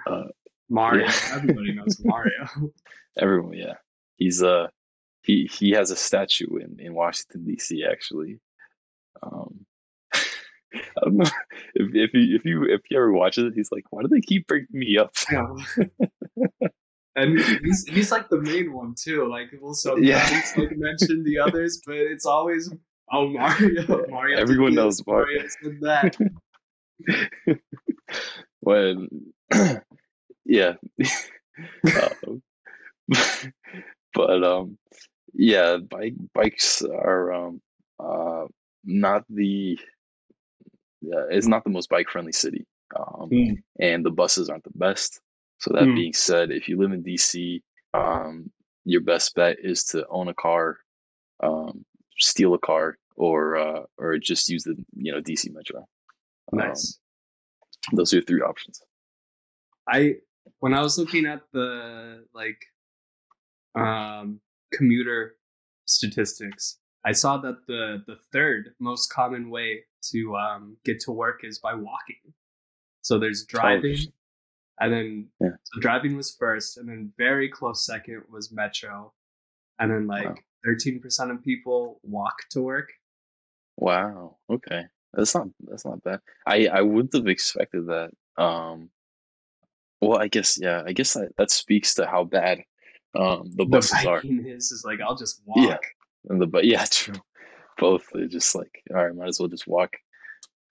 [0.68, 1.06] Mario.
[1.06, 1.12] Yeah.
[1.34, 2.48] Everybody knows Mario.
[3.18, 3.74] Everyone, yeah.
[4.16, 4.68] He's uh
[5.22, 7.84] he he has a statue in in Washington D.C.
[7.90, 8.38] actually.
[9.22, 9.64] Um,
[10.14, 11.30] I don't know
[11.74, 14.20] if if you if you if you ever watch it, he's like, why do they
[14.20, 15.12] keep bringing me up?
[17.16, 19.28] and he's he's like the main one too.
[19.28, 20.42] Like we'll sometimes Yeah.
[20.56, 22.72] like mention the others, but it's always
[23.12, 24.06] oh Mario.
[24.08, 24.38] Mario.
[24.38, 25.44] Everyone knows Mario.
[25.62, 26.16] said that.
[28.60, 29.08] when
[30.44, 30.74] yeah
[31.96, 32.42] um,
[34.14, 34.78] but um
[35.34, 37.60] yeah bike bikes are um
[38.00, 38.44] uh
[38.84, 39.78] not the
[41.02, 43.62] yeah, it's not the most bike friendly city um Mm.
[43.80, 45.20] and the buses aren't the best
[45.58, 45.94] so that Mm.
[45.94, 47.62] being said if you live in dc
[47.94, 48.50] um
[48.84, 50.78] your best bet is to own a car
[51.42, 51.84] um
[52.18, 55.86] steal a car or uh or just use the you know dc metro
[56.52, 56.98] Um, Nice.
[57.92, 58.80] those are your three options
[59.88, 60.16] I
[60.60, 62.64] when I was looking at the like
[63.74, 64.40] um
[64.72, 65.36] commuter
[65.86, 71.40] statistics, I saw that the the third most common way to um get to work
[71.44, 72.32] is by walking.
[73.02, 73.98] So there's driving
[74.80, 75.56] and then Yeah.
[75.64, 79.12] so driving was first and then very close second was metro.
[79.78, 80.34] And then like Wow.
[80.66, 82.90] 13% of people walk to work.
[83.76, 84.38] Wow.
[84.48, 84.84] Okay.
[85.12, 86.20] That's not that's not bad.
[86.46, 88.10] I I wouldn't have expected that.
[88.42, 88.90] Um
[90.08, 92.60] well, I guess yeah, I guess that, that speaks to how bad
[93.18, 94.16] um the The buses are.
[94.16, 95.68] biking is is like I'll just walk.
[95.68, 95.76] Yeah.
[96.30, 97.14] And the but yeah, true.
[97.78, 99.90] Both they're just like, all right, might as well just walk.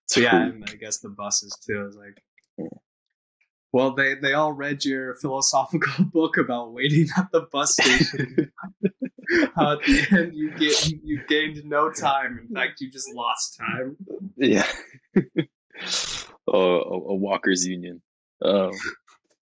[0.07, 2.21] So yeah, and I guess the buses too is like.
[2.57, 2.77] Yeah.
[3.71, 8.51] Well, they they all read your philosophical book about waiting at the bus station.
[9.55, 12.39] How at the end you get you gained no time.
[12.47, 13.97] In fact, you just lost time.
[14.37, 14.67] Yeah.
[16.47, 18.01] oh, a, a walkers union.
[18.43, 18.71] Um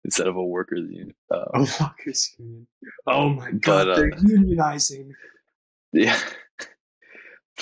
[0.05, 1.13] instead of a workers union.
[1.31, 2.67] Uh, Oh, Walker's Union.
[3.07, 5.11] Oh my god, But, uh, they're unionizing.
[5.93, 6.19] Yeah.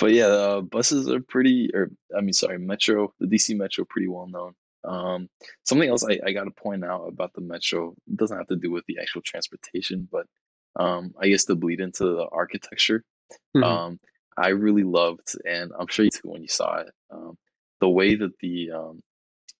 [0.00, 4.06] But yeah, uh, buses are pretty, or I mean, sorry, Metro, the DC Metro, pretty
[4.06, 4.54] well known.
[4.84, 5.28] Um,
[5.64, 8.54] something else I, I got to point out about the Metro it doesn't have to
[8.56, 10.26] do with the actual transportation, but
[10.78, 13.02] um, I guess to bleed into the architecture.
[13.56, 13.64] Mhm.
[13.64, 14.00] Um,
[14.36, 17.36] I really loved, and I'm sure you too when you saw it, um,
[17.80, 19.02] the way that the um,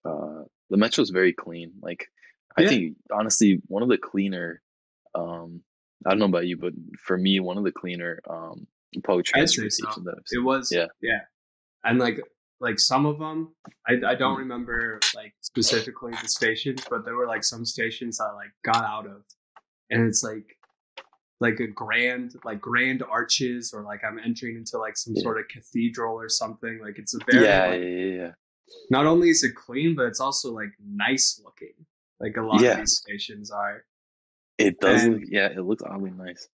[0.05, 1.73] uh, the Metro is very clean.
[1.83, 2.07] Like,
[2.59, 2.69] I Yeah.
[2.69, 4.61] think honestly, one of the cleaner.
[5.15, 5.63] Um,
[6.05, 8.67] I don't know about you, but for me, one of the cleaner um,
[9.05, 10.11] public I'd say transportation so.
[10.11, 10.87] that It was Yeah.
[11.01, 11.21] yeah,
[11.85, 12.21] and like
[12.61, 13.55] like some of them,
[13.87, 14.39] I I don't Mm.
[14.39, 19.07] remember like specifically the stations, but there were like some stations I like got out
[19.07, 19.23] of,
[19.91, 20.59] and it's like
[21.41, 25.23] like a grand like grand arches or like I'm entering into like some Yeah.
[25.23, 26.81] sort of cathedral or something.
[26.81, 28.33] Like it's a very yeah, like, yeah, yeah, yeah.
[28.91, 31.75] not only is it clean, but it's also like nice looking.
[32.21, 32.73] Like a lot Yeah.
[32.73, 33.85] of these stations are.
[34.59, 36.49] It does And- look, yeah, it looks oddly nice.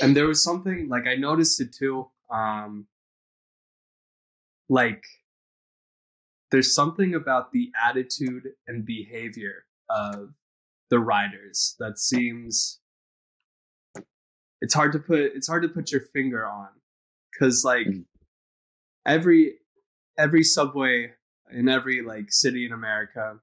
[0.00, 2.10] and there was something like I noticed it too.
[2.30, 2.88] Um,
[4.68, 5.04] like
[6.50, 10.34] there's something about the attitude and behavior of
[10.90, 12.80] the riders that seems
[14.62, 16.68] it's hard to put it's hard to put your finger on
[17.32, 18.06] because like Mhm.
[19.04, 19.58] every
[20.16, 21.14] every subway
[21.50, 23.40] in every like city in america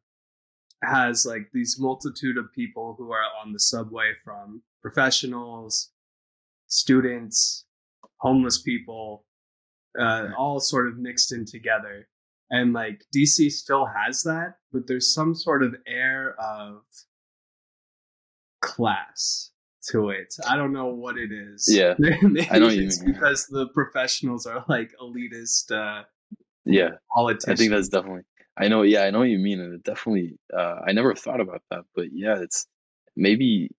[0.83, 5.91] has like these multitude of people who are on the subway from professionals
[6.67, 7.65] students
[8.17, 9.25] homeless people
[9.99, 12.07] uh, all sort of mixed in together.
[12.49, 16.81] And like dc still has that but there's some sort of air of
[18.61, 19.51] class
[19.89, 20.33] to it.
[20.47, 21.65] I don't know what it is.
[21.67, 23.13] Yeah, Maybe I you it's mean.
[23.13, 26.03] because the professionals are like elitist uh
[26.65, 28.21] Yeah, politicians I think that's definitely.
[28.61, 28.83] I know.
[28.83, 30.37] Yeah, I know what you mean, and it definitely.
[30.53, 32.67] Uh, I never thought about that, but yeah, it's
[33.17, 33.71] maybe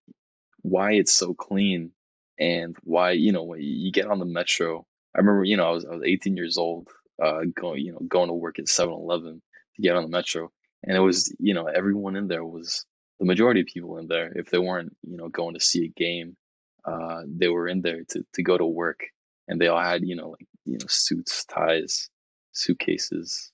[0.63, 1.91] why it's so clean
[2.39, 4.87] and why you know when you get on the metro.
[5.15, 6.89] I remember, you know, I was I was 18 years old,
[7.23, 9.41] uh, going you know going to work at 7-Eleven
[9.77, 10.51] to get on the metro,
[10.83, 12.85] and it was you know everyone in there was
[13.21, 14.33] the majority of people in there.
[14.35, 16.37] If they weren't you know going to see a game,
[16.85, 19.01] uh, they were in there to to go to work,
[19.49, 22.09] and they all had you know like you know suits, ties,
[22.53, 23.52] suitcases.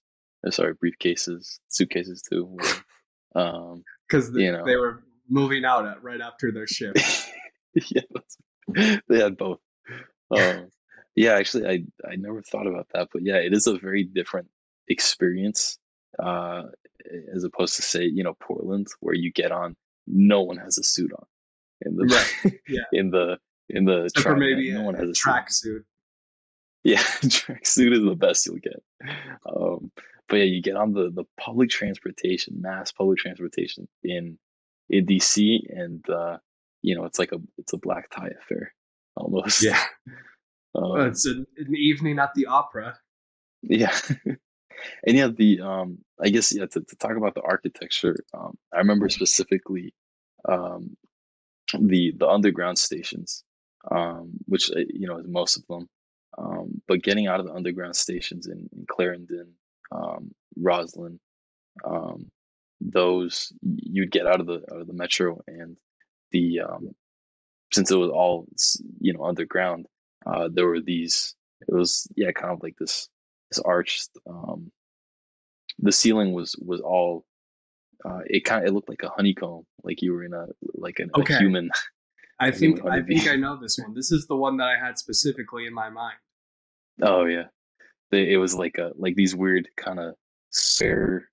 [0.49, 2.57] Sorry, briefcases, suitcases too.
[3.35, 4.65] um, because you know.
[4.65, 7.29] they were moving out at right after their shift
[7.91, 8.01] yeah,
[9.07, 9.59] they had both.
[10.31, 10.69] Um,
[11.15, 14.47] yeah, actually, I I never thought about that, but yeah, it is a very different
[14.87, 15.77] experience
[16.17, 16.63] uh,
[17.33, 19.75] as opposed to say you know Portland, where you get on,
[20.07, 21.25] no one has a suit on
[21.81, 22.81] in the Right, yeah.
[22.91, 23.37] in the
[23.69, 25.81] in the Except track, maybe no a, one has a track suit.
[25.81, 25.85] tracksuit
[26.83, 28.81] Yeah, tracksuit is the best you'll get.
[29.45, 29.78] Um,
[30.29, 34.37] but yeah, you get on the the public transportation, mass public transportation in
[34.89, 36.37] in DC, and uh,
[36.81, 38.73] you know, it's like a it's a black tie affair
[39.15, 39.63] almost.
[39.63, 39.81] Yeah.
[40.75, 42.99] Um, Well, it's an, an evening at the opera.
[43.63, 43.97] yeah.
[44.25, 48.77] and yeah, the um, I guess yeah, to, to talk about the architecture, um, I
[48.77, 49.95] remember specifically
[50.47, 50.95] um,
[51.73, 53.43] the the underground stations,
[53.89, 55.89] um, which uh, you know is most of them.
[56.37, 59.55] Um, but getting out of the underground stations in, in Clarendon,
[59.91, 61.19] um, Rosslyn,
[61.83, 62.29] um,
[62.81, 65.77] those you'd get out of the out of the metro, and
[66.31, 66.95] the um,
[67.73, 68.47] since it was all
[68.99, 69.85] you know underground,
[70.25, 71.35] uh, there were these.
[71.67, 73.09] It was yeah, kind of like this
[73.51, 74.09] this arched.
[74.29, 74.71] Um,
[75.79, 77.25] the ceiling was was all.
[78.05, 80.99] Uh, it kind of it looked like a honeycomb, like you were in a like
[80.99, 81.33] an, Okay.
[81.35, 81.69] a human.
[82.39, 83.93] I think I think I know this one.
[83.93, 86.15] This is the one that I had specifically in my mind.
[87.01, 87.47] Oh yeah,
[88.11, 90.15] they, it was like a like these weird kind of
[90.51, 91.29] spare.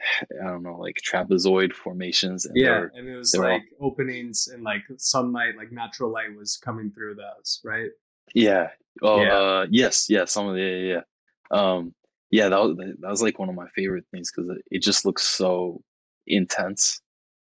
[0.42, 2.46] I don't know, like trapezoid formations.
[2.46, 6.10] And Yeah, were- and it was they're all- like openings and like sunlight, like natural
[6.10, 7.90] light was coming through those, right?
[8.34, 8.68] Yeah.
[9.02, 9.34] Oh, Yeah.
[9.34, 10.24] uh, yes, yeah.
[10.24, 11.02] Some of the, yeah, yeah.
[11.50, 11.94] Um,
[12.30, 15.04] yeah, that was that was like one of my favorite things because it, it just
[15.04, 15.82] looks so
[16.28, 17.00] intense,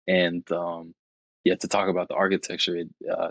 [0.06, 0.94] and um,
[1.44, 3.30] yeah, to talk about the architecture, it, uh,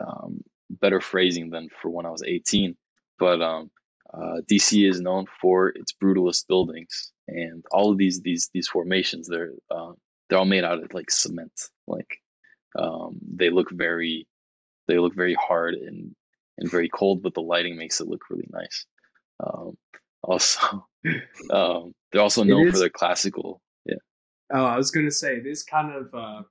[0.00, 2.76] um, better phrasing than for when I was 18.
[3.18, 3.70] But um,
[4.14, 9.28] uh, DC is known for its brutalist buildings, and all of these these these formations,
[9.28, 9.92] they're uh,
[10.28, 11.52] they're all made out of like cement.
[11.86, 12.18] Like
[12.78, 14.26] um, they look very
[14.88, 16.14] they look very hard and
[16.58, 18.86] and very cold, but the lighting makes it look really nice.
[19.44, 19.76] Um,
[20.22, 20.86] also,
[21.50, 23.60] um, they're also known for is- their classical.
[23.84, 23.96] Yeah,
[24.52, 26.42] Oh, I was gonna say this kind of uh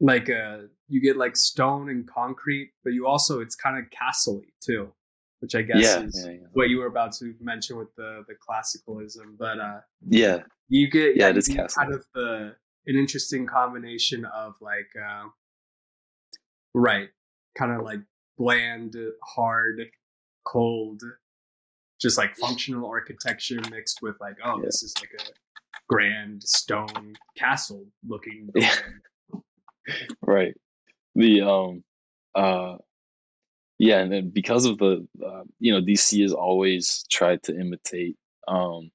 [0.00, 0.58] like uh
[0.88, 4.92] you get like stone and concrete, but you also it's kind of castle-y too,
[5.40, 6.46] which I guess yeah, is yeah, yeah.
[6.52, 9.36] what you were about to mention with the the classicalism.
[9.38, 12.54] But uh yeah, you get Yeah, it is kind of the
[12.86, 15.28] an interesting combination of like uh
[16.74, 17.08] right,
[17.58, 18.00] kind of like
[18.38, 19.80] bland, hard,
[20.44, 21.02] cold,
[22.00, 25.32] just like functional architecture mixed with like oh this is like a
[25.88, 28.48] grand stone castle looking
[30.22, 30.54] right.
[31.14, 31.84] The um,
[32.34, 32.76] uh,
[33.80, 38.16] yeah, and then because of the uh, you know DC has always tried to imitate
[38.46, 38.90] um,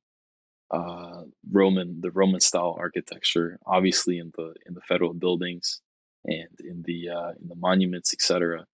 [0.71, 5.81] uh, Roman the Roman style architecture, obviously in the in the federal buildings
[6.25, 8.65] and in the uh, in the monuments, etc.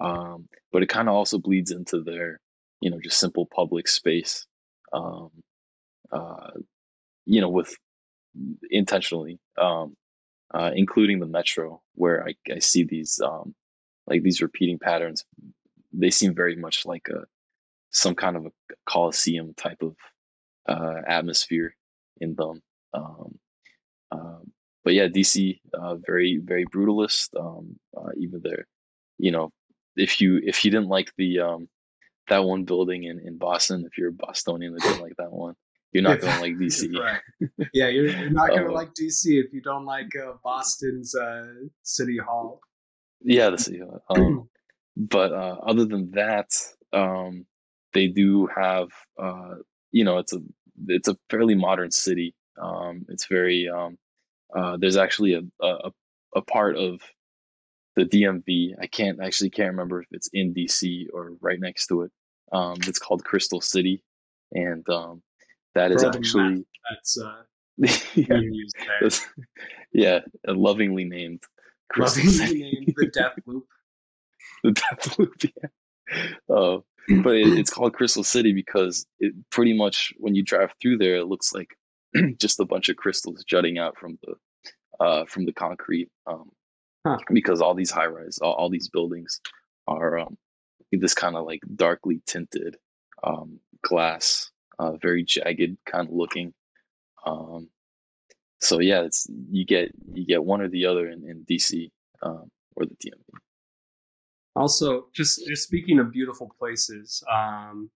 [0.00, 2.40] Um, but it kind of also bleeds into their
[2.80, 4.46] you know just simple public space,
[4.94, 5.30] um,
[6.12, 6.52] uh,
[7.26, 7.76] you know, with
[8.70, 9.96] intentionally, um,
[10.54, 13.54] uh, including the metro, where I, I see these um,
[14.06, 15.24] like these repeating patterns.
[15.92, 17.24] They seem very much like a
[17.90, 18.52] some kind of a
[18.86, 19.94] coliseum type of
[20.68, 21.74] uh, atmosphere
[22.20, 22.62] in them.
[22.94, 23.38] Um,
[24.10, 24.52] um,
[24.84, 27.28] but yeah, DC uh, very very brutalist.
[27.38, 28.66] Um, uh, even there,
[29.18, 29.50] you know,
[29.96, 31.68] if you if you didn't like the um,
[32.28, 35.54] that one building in, in Boston, if you're a Bostonian that didn't like that one,
[35.92, 36.90] you're not gonna like DC.
[36.98, 37.20] Right.
[37.72, 41.46] Yeah, you're, you're not gonna Uh, like DC if you don't like uh, Boston's uh,
[41.82, 42.60] City Hall.
[43.24, 43.80] Yeah, the city.
[44.10, 44.48] Um,
[44.96, 46.50] but uh, other than that,
[46.92, 47.46] um,
[47.94, 48.88] they do have,
[49.22, 49.54] uh,
[49.90, 50.38] you know, it's a
[50.88, 52.34] it's a fairly modern city.
[52.60, 53.98] Um, it's very um,
[54.54, 55.90] uh, there's actually a, a
[56.36, 57.00] a part of
[57.96, 58.74] the DMV.
[58.80, 62.10] I can't actually can't remember if it's in DC or right next to it.
[62.52, 64.02] Um, it's called Crystal City,
[64.52, 65.22] and um,
[65.74, 67.42] that is For all the actually That's uh,
[68.14, 68.86] yeah, being used there.
[69.00, 69.26] that's-
[69.92, 71.42] yeah, lovingly named
[71.98, 72.60] Lovingly City.
[72.60, 73.66] named the Death Loop.
[74.64, 75.34] the Death Loop.
[76.10, 76.54] Yeah.
[76.54, 76.78] Uh,
[77.22, 81.16] but it, it's called Crystal City because it pretty much when you drive through there,
[81.16, 81.68] it looks like
[82.38, 86.10] just a bunch of crystals jutting out from the uh, from the concrete.
[86.26, 86.50] Um,
[87.06, 87.18] Huh.
[87.32, 89.40] Because all these high rise, all, all these buildings
[89.88, 90.36] are um,
[90.92, 92.76] this kind of like darkly tinted
[93.24, 96.54] um, glass, uh, very jagged kind of looking.
[97.26, 97.68] Um,
[98.62, 101.90] so yeah, it's you get you get one or the other in, in DC
[102.22, 103.38] um, or the DMV.
[104.54, 107.90] Also, just just speaking of beautiful places, um,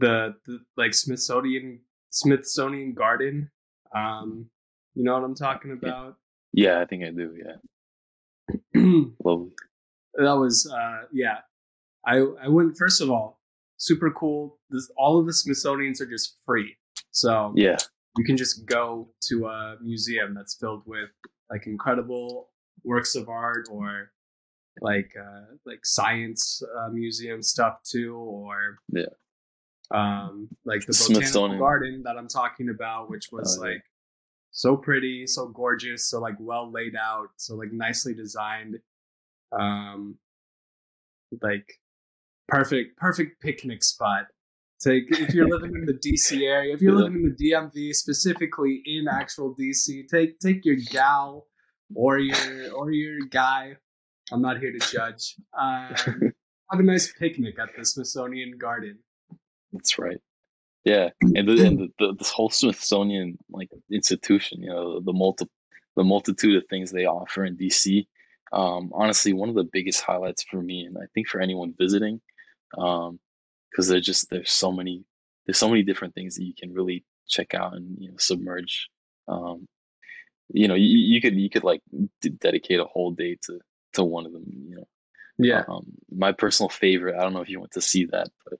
[0.00, 1.80] the, the like Smithsonian
[2.10, 3.50] Smithsonian Garden,
[3.96, 4.50] um,
[4.94, 6.16] you know what I'm talking about?
[6.52, 7.34] Yeah, I think I do.
[7.34, 11.38] Yeah, that was uh, yeah.
[12.04, 13.40] I I went first of all,
[13.78, 14.58] super cool.
[14.68, 16.76] This all of the Smithsonian's are just free,
[17.12, 17.78] so Yeah,
[18.18, 21.08] you can just go to a museum that's filled with
[21.50, 22.50] like incredible
[22.84, 24.10] works of art or
[24.80, 29.04] like uh, like science uh, museum stuff too, or Yeah.
[29.90, 31.58] um, like the botanical Smithsonian.
[31.58, 33.72] garden that I'm talking about, which was Oh, yeah.
[33.74, 33.82] like
[34.50, 38.78] so pretty, so gorgeous, so like well laid out, so like nicely designed.
[39.58, 40.16] Um,
[41.40, 41.66] like
[42.48, 44.26] perfect, perfect picnic spot.
[44.82, 48.82] Take if you're living in the DC area, if you're living in the DMV, specifically
[48.84, 51.46] in actual DC, take take your gal
[51.94, 53.76] or your or your guy.
[54.32, 55.36] I'm not here to judge.
[55.56, 55.94] Um,
[56.72, 58.98] have a nice picnic at the Smithsonian Garden.
[59.72, 60.18] That's right.
[60.84, 65.12] Yeah, and, the, and the, the, this whole Smithsonian like institution, you know, the, the
[65.12, 65.46] multi
[65.94, 68.06] the multitude of things they offer in DC.
[68.52, 72.20] Um, honestly, one of the biggest highlights for me, and I think for anyone visiting,
[73.72, 75.04] because there's just there's so many
[75.46, 78.88] there's so many different things that you can really check out and you know submerge.
[79.28, 79.66] Um,
[80.52, 81.82] you know, you, you could you could like
[82.20, 83.60] d- dedicate a whole day to
[83.94, 84.44] to one of them.
[84.46, 84.88] You know,
[85.38, 85.64] Yeah.
[85.68, 87.16] um, my personal favorite.
[87.16, 88.54] I don't know if you went to see that, but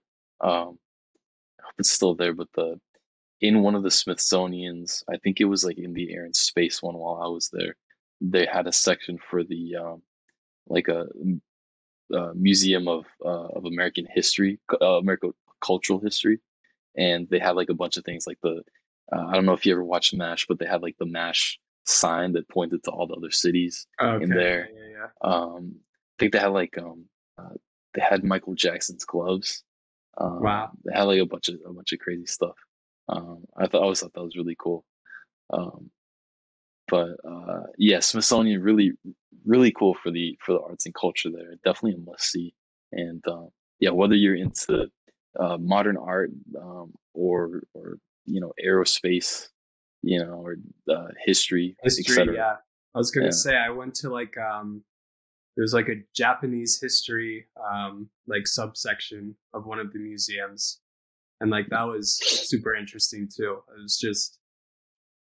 [0.49, 0.79] um,
[1.61, 2.33] I hope it's still there.
[2.35, 2.81] But the
[3.41, 6.83] in one of the Smithsonian's, I think it was like in the Air and Space
[6.83, 7.77] one while I was there.
[8.21, 10.03] They had a section for the um,
[10.69, 11.07] like a,
[12.13, 15.33] uh museum of uh, of American history, uh, American
[15.65, 16.39] cultural history,
[16.97, 18.63] and they had like a bunch of things like the
[19.13, 21.59] uh, I don't know if you ever watched MASH, but they had like the MASH
[21.85, 24.25] sign that pointed to all the other cities Okay.
[24.27, 24.69] there.
[24.73, 27.05] Yeah, yeah, um, I think they had like um,
[27.39, 27.55] uh,
[27.95, 29.65] they had Michael Jackson's gloves.
[30.19, 30.71] Um, Wow.
[30.85, 32.57] They had like a bunch of a bunch of crazy stuff.
[33.09, 34.85] Um, I thought I always thought that was really cool.
[35.53, 35.91] Um,
[36.89, 38.93] but uh, yeah, Smithsonian really
[39.45, 41.55] really cool for the for the arts and culture there.
[41.65, 42.55] Definitely a must see.
[42.93, 43.49] And um,
[43.81, 44.89] yeah, whether you're into
[45.39, 46.31] uh, modern art
[46.61, 49.49] um, or or you know aerospace,
[50.03, 50.57] you know, or
[50.91, 52.35] uh, history, History, etc.
[52.35, 52.57] yeah.
[52.95, 53.31] I was gonna Yeah.
[53.33, 54.83] say I went to like um
[55.57, 60.81] there's like a Japanese history um like subsection of one of the museums.
[61.41, 62.19] And like that was
[62.49, 63.59] super interesting too.
[63.77, 64.39] It was just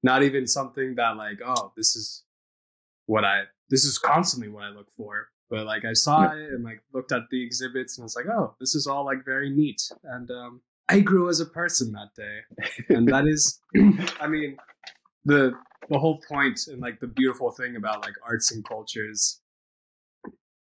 [0.04, 2.24] not even something that like, oh, this is
[3.06, 5.28] what I this is constantly what I look for.
[5.50, 8.26] But like I saw it and like looked at the exhibits and I was like,
[8.26, 9.80] oh, this is all like very neat.
[10.04, 12.94] And um I grew as a person that day.
[12.94, 13.60] And that is
[14.20, 14.58] I mean,
[15.24, 15.54] the
[15.88, 19.40] the whole point and like the beautiful thing about like arts and cultures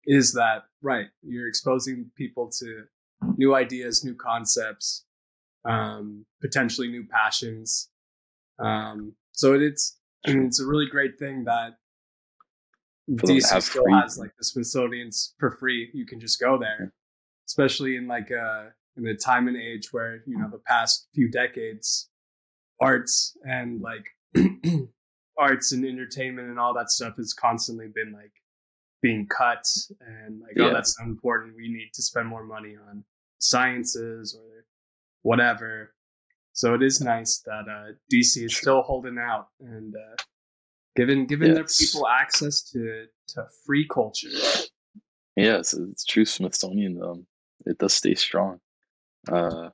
[0.05, 2.85] is that right you're exposing people to
[3.37, 5.05] new ideas new concepts
[5.65, 7.89] um potentially new passions
[8.59, 11.77] um so it, it's I mean, it's a really great thing that
[13.19, 15.91] For them to DC still free- has like the Smithsonian's for free.
[15.93, 16.93] You can just go there,
[17.49, 18.67] especially in like uh
[18.97, 22.09] in the time and age where you know the past few decades,
[22.81, 24.05] arts and like
[25.39, 28.33] arts and entertainment and all that stuff has constantly been like
[29.01, 29.65] being cut
[30.01, 31.57] and like oh that's not important.
[31.57, 33.05] We need to spend more money on
[33.39, 34.65] sciences or
[35.23, 35.95] whatever.
[36.53, 40.17] So it is nice that uh, DC is still holding out and uh,
[40.97, 44.29] giving giving Yeah, their people access to to free culture.
[45.37, 46.25] Yes, it's, true.
[46.25, 47.27] Smithsonian, um,
[47.67, 48.61] it does stay strong.
[49.31, 49.71] Uh,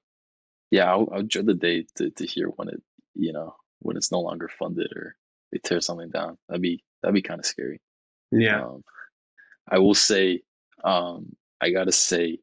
[0.71, 2.83] yeah, I'll, I'll dread the day to, to hear when it,
[3.15, 5.17] you know, when it's no longer funded or
[5.53, 6.39] they tear something down.
[6.49, 7.81] That'd be that'd be kind of scary.
[8.31, 8.85] Yeah, Um,
[9.69, 10.43] I will say,
[10.85, 12.39] um, I gotta say,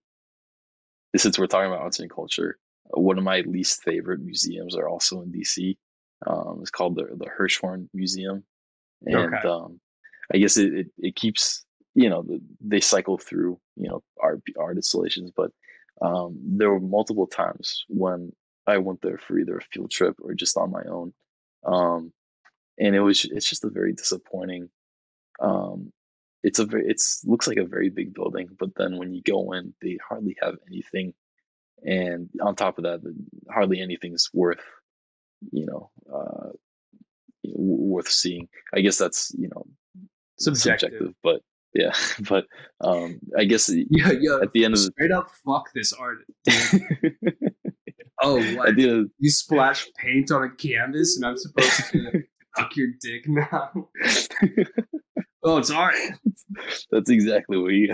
[1.15, 2.57] since we're talking about arts and culture,
[2.91, 5.77] one of my least favorite museums are also in DC.
[6.25, 8.43] Um, it's called the the Hirshhorn Museum,
[9.05, 9.45] and Okay.
[9.45, 9.79] um,
[10.33, 14.41] I guess it, it, it keeps you know the, they cycle through you know art
[14.57, 15.51] art installations, but
[16.01, 18.31] um, there were multiple times when
[18.67, 21.13] I went there for either a field trip or just on my own,
[21.65, 22.13] um,
[22.79, 24.69] and it was it's just a very disappointing.
[25.41, 25.91] Um,
[26.43, 29.53] it's a very it's looks like a very big building, but then when you go
[29.53, 31.13] in, they hardly have anything,
[31.83, 33.01] and on top of that,
[33.51, 34.63] hardly anything's worth
[35.51, 36.49] you know uh,
[37.43, 38.47] worth seeing.
[38.73, 39.65] I guess that's you know
[40.37, 41.13] subjective.
[41.23, 41.41] but
[41.73, 41.91] yeah,
[42.29, 42.45] but
[42.81, 44.39] um, I guess Yeah, yeah.
[44.41, 46.19] at the end of the Straight up, fuck this art.
[48.21, 48.77] Oh, what?
[48.77, 52.23] You splash paint on a canvas, and I'm supposed to
[52.57, 53.89] fuck your dick now.
[55.43, 55.95] Oh, it's art.
[56.91, 57.93] That's exactly what you.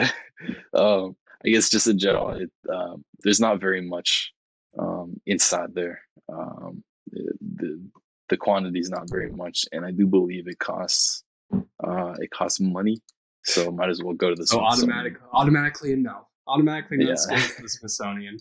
[0.73, 1.15] Um,
[1.45, 4.31] I guess just in general, it, um, there's not very much
[4.77, 6.01] um, inside there.
[6.31, 7.81] Um, the, the
[8.29, 11.23] the quantity is not very much, and I do believe it costs
[11.53, 13.01] uh, it costs money.
[13.43, 14.91] So might as well go to the So Smithsonian.
[14.91, 16.27] automatic, automatically no.
[16.47, 17.15] Automatically no Yeah.
[17.61, 18.37] the Smithsonian.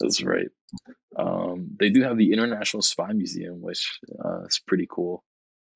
[0.00, 0.48] That's right.
[1.16, 5.22] Um, they do have the International Spy Museum, which uh, is pretty cool.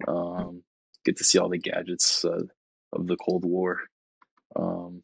[0.09, 0.63] Um,
[1.05, 2.41] get to see all the gadgets uh,
[2.93, 3.81] of the Cold War.
[4.57, 5.03] Um,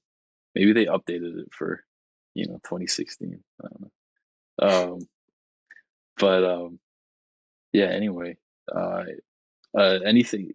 [0.54, 1.84] maybe they updated it for,
[2.34, 3.42] you know, 2016.
[3.62, 4.94] I don't know.
[4.94, 5.08] Um,
[6.18, 6.78] but um,
[7.72, 7.86] yeah.
[7.86, 8.36] Anyway,
[8.74, 9.04] uh,
[9.78, 10.52] Uh, anything,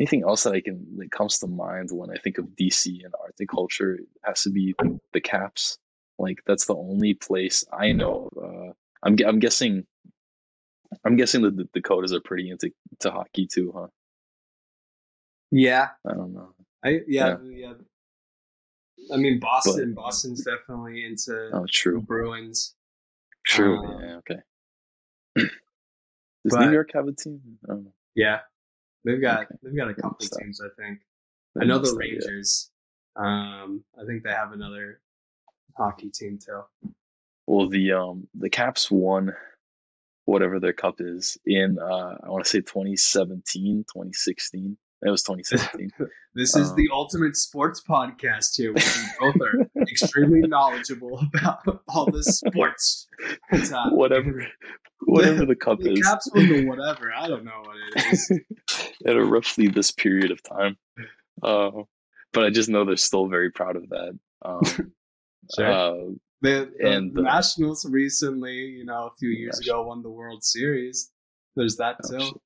[0.00, 3.14] anything else that I can that comes to mind when I think of DC and
[3.22, 4.74] Arctic culture has to be
[5.12, 5.78] the Caps.
[6.18, 8.28] Like that's the only place I know.
[8.36, 8.72] Uh,
[9.04, 9.86] I'm I'm guessing.
[11.04, 13.88] I'm guessing that the Dakotas are pretty into to hockey too, huh?
[15.50, 16.54] Yeah, I don't know.
[16.84, 17.74] I yeah yeah.
[19.12, 19.94] I mean Boston.
[19.94, 22.74] But, Boston's definitely into oh true Bruins.
[23.46, 23.84] True.
[23.84, 24.16] Um, yeah.
[24.16, 24.40] Okay.
[25.36, 25.50] Does
[26.44, 27.40] but, New York have a team?
[28.14, 28.40] Yeah,
[29.04, 29.54] they've got okay.
[29.62, 30.60] they've got a couple teams.
[30.60, 31.00] I think.
[31.60, 32.70] I know the Rangers.
[33.16, 35.00] Um, I think they have another
[35.76, 36.62] hockey team too.
[37.46, 39.34] Well, the um the Caps won
[40.24, 44.76] whatever their cup is in uh I want to say 2017, 2016.
[45.04, 45.90] It was 2017.
[46.34, 48.72] this is um, the ultimate sports podcast here.
[48.72, 48.82] We
[49.20, 53.06] both are extremely knowledgeable about all the sports.
[53.52, 54.46] Uh, whatever,
[55.04, 56.02] whatever the, cup the is.
[56.02, 57.12] Caps the whatever.
[57.14, 58.40] I don't know what it is.
[59.06, 60.78] At a roughly this period of time,
[61.42, 61.70] uh,
[62.32, 64.18] but I just know they're still very proud of that.
[64.42, 64.92] Um,
[65.54, 65.70] sure.
[65.70, 65.94] Uh,
[66.40, 70.42] the, the and the Nationals recently, you know, a few years ago, won the World
[70.42, 71.10] Series.
[71.54, 72.40] There's that oh, too.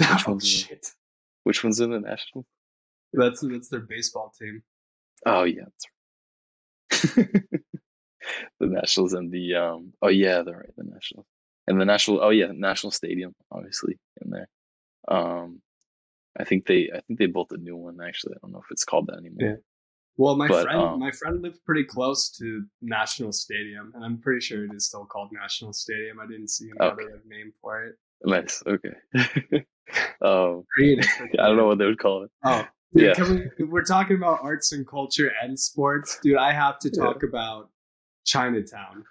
[0.00, 0.28] Shit.
[0.28, 0.86] oh shit!
[1.44, 2.46] Which one's in the national?
[3.12, 4.62] That's that's their baseball team.
[5.26, 5.64] Oh yeah,
[6.90, 7.60] the
[8.60, 9.92] Nationals and the um.
[10.00, 10.76] Oh yeah, they're right.
[10.76, 11.26] The Nationals
[11.66, 12.22] and the National.
[12.22, 14.48] Oh yeah, National Stadium, obviously in there.
[15.08, 15.60] Um,
[16.38, 17.98] I think they I think they built a new one.
[18.00, 19.50] Actually, I don't know if it's called that anymore.
[19.50, 19.56] Yeah.
[20.16, 24.18] Well, my but, friend um, my friend lived pretty close to National Stadium, and I'm
[24.18, 26.18] pretty sure it is still called National Stadium.
[26.20, 27.12] I didn't see another okay.
[27.26, 27.96] name for it.
[28.24, 28.62] Nice.
[28.66, 29.64] Okay.
[30.22, 31.06] um, Creative.
[31.38, 32.30] I don't know what they would call it.
[32.44, 33.48] Oh, dude, yeah.
[33.58, 36.36] We, we're talking about arts and culture and sports, dude.
[36.36, 37.28] I have to talk yeah.
[37.28, 37.70] about
[38.24, 39.04] Chinatown,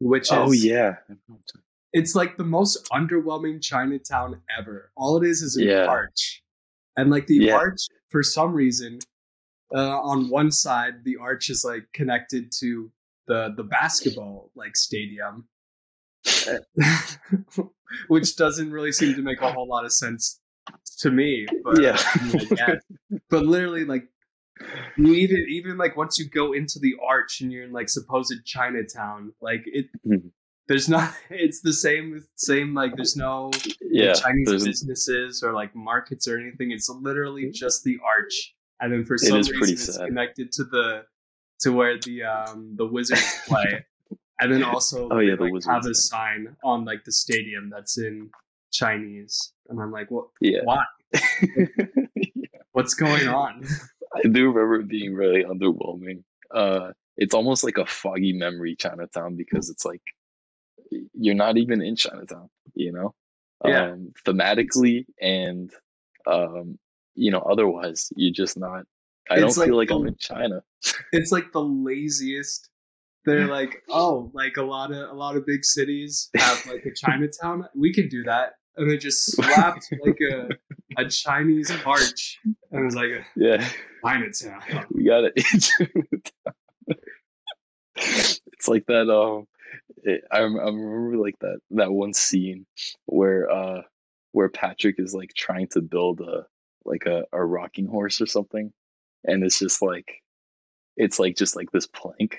[0.00, 0.96] which oh, is oh yeah,
[1.92, 4.90] it's like the most underwhelming Chinatown ever.
[4.96, 5.86] All it is is an yeah.
[5.86, 6.42] arch,
[6.96, 7.54] and like the yeah.
[7.54, 8.98] arch for some reason,
[9.74, 12.90] uh, on one side the arch is like connected to
[13.26, 15.48] the the basketball like stadium,
[18.08, 20.40] which doesn't really seem to make a whole lot of sense
[20.98, 21.46] to me.
[21.64, 21.98] But, yeah.
[22.56, 22.74] yeah.
[23.28, 24.08] but literally, like,
[24.96, 28.34] you even even like once you go into the arch and you're in like supposed
[28.44, 29.86] Chinatown, like it.
[30.06, 30.28] Mm-hmm.
[30.68, 31.12] There's not.
[31.30, 32.22] It's the same.
[32.36, 32.72] Same.
[32.72, 36.70] Like there's no yeah, like, Chinese businesses or like markets or anything.
[36.70, 40.06] It's literally just the arch, and then for some reason it's sad.
[40.06, 41.02] connected to the
[41.60, 43.84] to where the um the Wizards play
[44.42, 47.98] and then also oh yeah, the like, have a sign on like the stadium that's
[47.98, 48.30] in
[48.72, 50.26] Chinese, and I'm like, what?
[50.40, 50.84] Yeah, why?
[52.72, 53.64] What's going on?
[54.14, 56.22] I do remember it being really underwhelming.
[56.50, 60.02] Uh, it's almost like a foggy memory Chinatown because it's like
[61.14, 63.14] you're not even in Chinatown, you know.
[63.64, 63.92] Yeah.
[63.92, 65.70] Um, thematically and
[66.26, 66.78] um,
[67.14, 68.84] you know, otherwise, you're just not.
[69.30, 70.62] I it's don't like feel like the, I'm in China.
[71.12, 72.70] it's like the laziest
[73.24, 76.94] they're like, oh, like a lot of a lot of big cities have like a
[76.96, 77.68] Chinatown.
[77.74, 80.48] We can do that, and they just slapped like a
[80.98, 83.68] a Chinese arch, and it was like, a yeah,
[84.04, 84.86] Chinatown.
[84.90, 85.32] We got it.
[87.96, 89.08] it's like that.
[89.08, 89.46] Um,
[90.02, 92.66] it, I, I remember like that that one scene
[93.06, 93.82] where uh
[94.32, 96.46] where Patrick is like trying to build a
[96.84, 98.72] like a, a rocking horse or something,
[99.24, 100.22] and it's just like
[100.96, 102.38] it's like just like this plank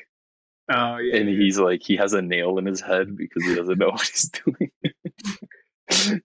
[0.71, 1.17] Oh yeah.
[1.17, 4.07] And he's like he has a nail in his head because he doesn't know what
[4.07, 4.71] he's doing.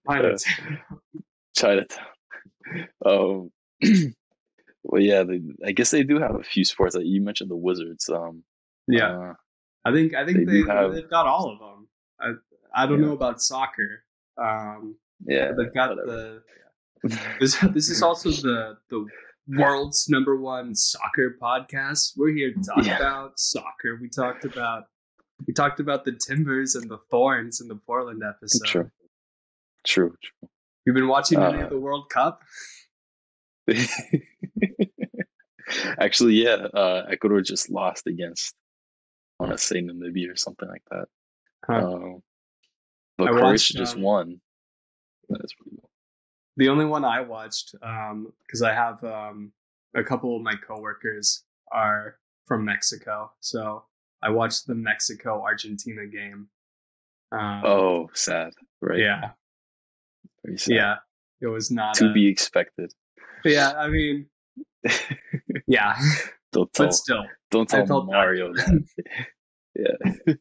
[0.07, 0.39] Chinatown.
[1.15, 1.21] Uh,
[1.57, 2.07] Chinatown.
[3.05, 3.51] Um
[4.85, 7.57] well yeah, they, I guess they do have a few sports that you mentioned the
[7.57, 8.09] Wizards.
[8.09, 8.45] Um
[8.87, 9.19] Yeah.
[9.19, 9.35] Uh,
[9.85, 11.89] I think I think they, they have, they've got all of them.
[12.21, 13.07] I I don't yeah.
[13.07, 14.05] know about soccer.
[14.37, 15.53] Um yeah.
[15.57, 16.07] They've got whatever.
[16.07, 16.43] the
[17.41, 19.07] this, this is also the the
[19.49, 22.13] world's number one soccer podcast.
[22.17, 22.97] We're here to talk yeah.
[22.97, 23.99] about soccer.
[24.01, 24.85] We talked about
[25.47, 28.67] we talked about the Timbers and the Thorns in the Portland episode.
[28.67, 28.91] True.
[29.87, 30.15] True.
[30.23, 30.49] True.
[30.85, 32.43] You've been watching any uh, of the World Cup?
[36.01, 36.67] Actually, yeah.
[36.75, 38.55] Uh, Ecuador just lost against,
[39.39, 41.07] I want to say Namibia or something like that.
[41.67, 41.93] Huh.
[41.93, 42.23] Um,
[43.17, 44.41] but Croatia just um, won.
[45.29, 45.88] That is pretty cool
[46.59, 49.53] the only one I watched, because um, I have um,
[49.97, 53.85] a couple of my coworkers are from Mexico, so
[54.23, 56.49] I watched the Mexico Argentina game.
[57.31, 58.99] Um, oh, sad, right?
[58.99, 59.31] Yeah,
[60.57, 60.75] sad.
[60.75, 60.95] yeah,
[61.41, 62.93] it was not to a, be expected.
[63.45, 64.27] Yeah, I mean,
[65.69, 65.97] yeah,
[66.53, 68.85] don't tell, but still, don't tell Mario that.
[69.77, 70.13] yeah,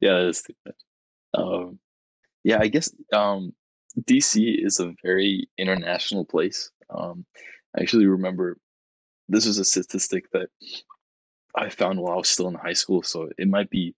[0.00, 0.74] yeah, that is too bad.
[1.34, 1.80] Um,
[2.44, 3.52] yeah, I guess um,
[4.04, 6.70] DC is a very international place.
[6.90, 7.24] Um,
[7.76, 8.56] I actually remember
[9.28, 10.48] this was a statistic that
[11.54, 13.94] I found while I was still in high school, so it might be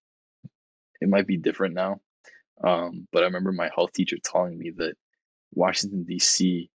[1.01, 2.01] it might be different now.
[2.63, 4.95] Um, but I remember my health teacher telling me that
[5.55, 6.71] Washington D.C.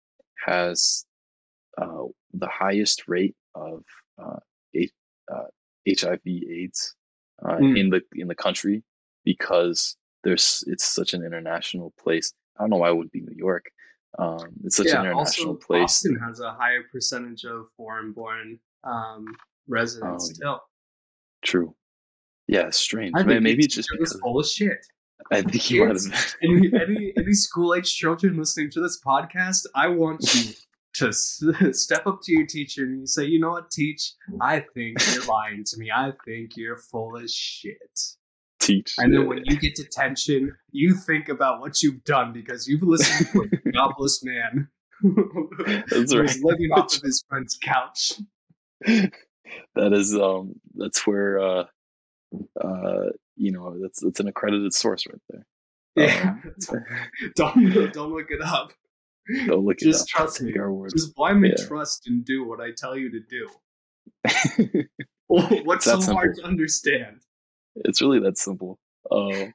[0.45, 1.05] has
[1.77, 3.83] uh, the highest rate of
[4.17, 4.37] uh,
[4.73, 4.91] H-
[5.31, 5.45] uh,
[5.87, 6.95] HIV/AIDS
[7.43, 7.79] mm.
[7.79, 8.83] in the in the country
[9.23, 12.33] because there's it's such an international place.
[12.57, 13.65] I don't know why it would be New York.
[14.17, 15.81] Um, it's such yeah, an international also, place.
[15.81, 19.25] Boston has a higher percentage of foreign-born um,
[19.67, 20.61] residents oh, still.
[21.43, 21.75] True.
[22.47, 23.13] Yeah, strange.
[23.15, 24.85] I Man, maybe it's just because full of shit.
[25.31, 25.97] I think you have.
[26.43, 30.53] any, any any school age children listening to this podcast, I want you
[30.95, 31.11] to
[31.73, 35.25] step up to your teacher and you say, you know what, teach, I think you're
[35.25, 35.91] lying to me.
[35.91, 37.99] I think you're full of shit.
[38.65, 38.95] Teach.
[38.97, 43.29] And then when you get detention, you think about what you've done because you've listened
[43.31, 44.69] to a jobless man
[45.01, 46.43] that's who's right.
[46.43, 48.13] living off of his friend's couch.
[49.75, 51.65] That is um that's where uh
[52.61, 55.45] uh you know that's that's an accredited source right there.
[55.97, 56.35] Yeah.
[56.69, 56.83] Um,
[57.37, 58.73] don't don't look it up.
[59.47, 60.53] Don't look it up Just trust me.
[60.91, 61.65] Just blindly yeah.
[61.65, 63.49] trust and do what I tell you to do.
[65.27, 66.15] What's so simple.
[66.15, 67.21] hard to understand?
[67.75, 68.79] It's really that simple.
[69.09, 69.47] Uh,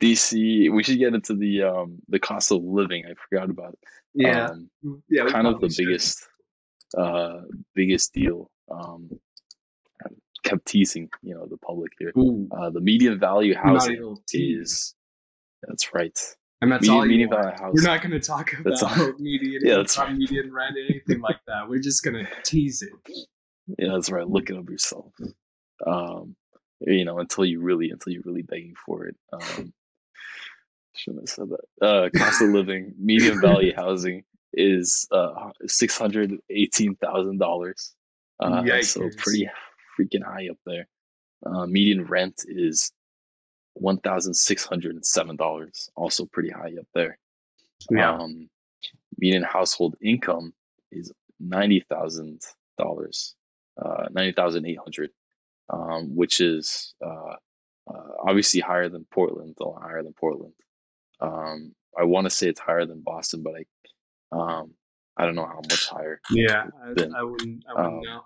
[0.00, 0.70] DC.
[0.72, 3.04] We should get into the um the cost of living.
[3.06, 3.78] I forgot about it.
[4.14, 4.70] Yeah, um,
[5.08, 5.26] yeah.
[5.26, 5.86] Kind of the should.
[5.86, 6.26] biggest
[6.96, 7.40] uh
[7.74, 8.50] biggest deal.
[8.70, 9.10] Um,
[10.46, 12.12] kept teasing you know the public here.
[12.16, 14.94] Uh, the median value housing is
[15.62, 16.18] that's right.
[16.62, 17.72] And that's median, all median value housing.
[17.74, 18.80] We're not going to talk about
[19.20, 20.14] median yeah, that's right.
[20.14, 21.68] median rent, anything like that.
[21.68, 22.92] We're just going to tease it.
[23.80, 24.28] Yeah, that's right.
[24.28, 25.12] Look it up yourself.
[25.84, 26.36] Um,
[26.80, 29.16] you know, until you really, until you're really begging for it.
[29.32, 29.72] Um,
[30.94, 31.86] shouldn't have said that.
[31.86, 37.94] Uh, cost of living, median value housing is uh, six hundred eighteen thousand dollars.
[38.40, 39.48] Uh, so pretty
[39.98, 40.86] freaking high up there.
[41.44, 42.92] Uh, median rent is
[43.74, 47.18] one thousand six hundred and seven dollars, also pretty high up there.
[47.90, 48.14] Yeah.
[48.14, 48.48] Um,
[49.18, 50.52] median household income
[50.90, 52.40] is ninety thousand
[52.78, 53.34] dollars,
[53.82, 55.10] uh, ninety thousand eight hundred,
[55.70, 57.34] um, which is uh,
[57.88, 60.54] uh, obviously higher than Portland, a lot higher than Portland.
[61.20, 64.74] Um, I want to say it's higher than Boston, but I, um,
[65.16, 66.20] I don't know how much higher.
[66.30, 67.14] Yeah, I, I, wouldn't.
[67.16, 68.22] I wouldn't um, know.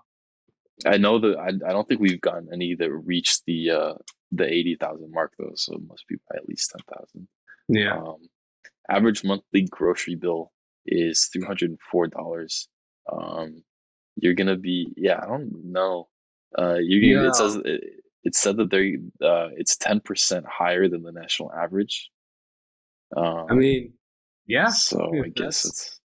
[0.85, 3.93] I know that I, I don't think we've gotten any that reached the uh,
[4.31, 7.27] the eighty thousand mark though, so it must be by at least ten thousand.
[7.67, 7.97] Yeah.
[7.97, 8.17] Um,
[8.89, 10.51] average monthly grocery bill
[10.85, 12.67] is three hundred and four dollars.
[13.11, 13.63] Um,
[14.15, 16.09] you're gonna be yeah, I don't know.
[16.57, 17.27] Uh, you yeah.
[17.27, 17.81] it says it,
[18.23, 22.09] it said that they uh, it's ten percent higher than the national average.
[23.15, 23.93] Um, I mean,
[24.47, 24.69] yeah.
[24.69, 25.99] So I guess it's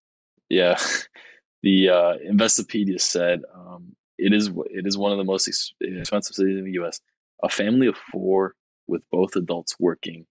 [0.49, 0.79] yeah.
[1.63, 6.59] the uh, Investopedia said um, it is it is one of the most expensive cities
[6.59, 7.01] in the U.S.
[7.43, 8.55] A family of four
[8.87, 10.27] with both adults working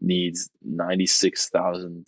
[0.00, 2.06] needs ninety six thousand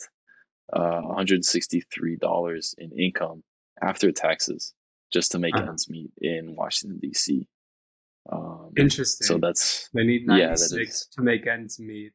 [0.73, 3.43] uh, one hundred sixty three dollars in income
[3.83, 4.75] after taxes
[5.13, 5.69] just to make uh-huh.
[5.69, 7.47] ends meet in Washington D.C.
[8.31, 9.27] Um, Interesting.
[9.27, 12.13] So that's they need ninety six yeah, to make ends meet.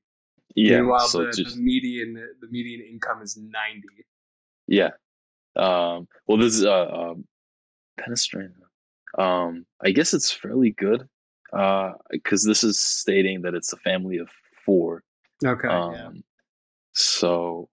[0.55, 0.77] Yeah.
[0.77, 4.05] Meanwhile, so the, just, the median the median income is ninety.
[4.67, 4.91] Yeah.
[5.55, 7.13] Um, well, this is uh,
[7.99, 8.53] Penestrating.
[9.17, 11.07] Um, I guess it's fairly good
[11.51, 14.29] because uh, this is stating that it's a family of
[14.65, 15.03] four.
[15.45, 15.67] Okay.
[15.67, 16.09] Um, yeah.
[16.93, 17.69] So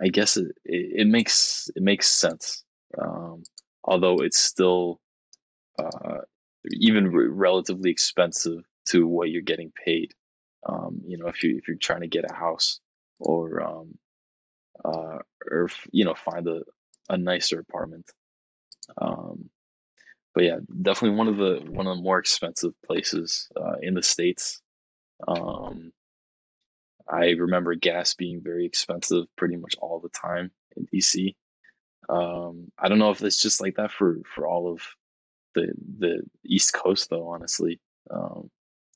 [0.00, 2.64] I guess it, it, it makes it makes sense.
[3.00, 3.42] Um,
[3.84, 5.00] although it's still
[5.78, 6.18] uh,
[6.72, 10.12] even re- relatively expensive to what you're getting paid.
[10.68, 12.80] Um, you know, if you if you're trying to get a house
[13.18, 13.98] or um,
[14.84, 15.18] uh,
[15.50, 16.62] or you know find a,
[17.08, 18.10] a nicer apartment.
[19.00, 19.48] Um,
[20.34, 24.02] but yeah, definitely one of the one of the more expensive places uh, in the
[24.02, 24.60] states.
[25.26, 25.92] Um,
[27.08, 31.34] I remember gas being very expensive pretty much all the time in DC.
[32.10, 34.82] Um, I don't know if it's just like that for for all of
[35.54, 37.28] the the East Coast though.
[37.28, 37.80] Honestly,
[38.10, 38.50] um,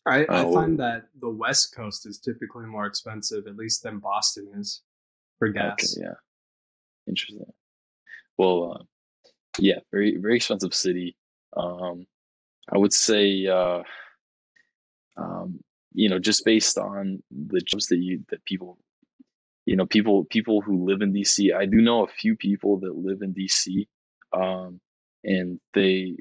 [0.06, 3.98] I I uh, find that the West Coast is typically more expensive, at least than
[3.98, 4.82] Boston is
[5.38, 5.96] for gas.
[5.96, 6.14] Okay, yeah,
[7.06, 7.46] interesting.
[8.36, 8.82] Well, uh,
[9.58, 11.16] yeah, very very expensive city.
[11.56, 12.06] Um,
[12.72, 13.82] I would say, uh,
[15.16, 15.60] um,
[15.92, 18.78] you know, just based on the jobs that you that people,
[19.66, 21.54] you know, people people who live in DC.
[21.54, 23.86] I do know a few people that live in DC,
[24.32, 24.80] um,
[25.24, 26.16] and they,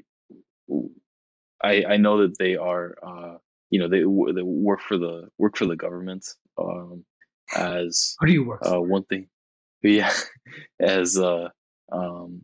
[1.62, 3.38] I I know that they are, uh,
[3.70, 4.00] you know, they
[4.34, 6.26] they work for the work for the government.
[6.58, 7.04] Um,
[7.56, 8.62] as what do you work?
[8.66, 9.28] Uh, one thing,
[9.82, 10.12] yeah,
[10.80, 11.48] as uh,
[11.92, 12.42] um,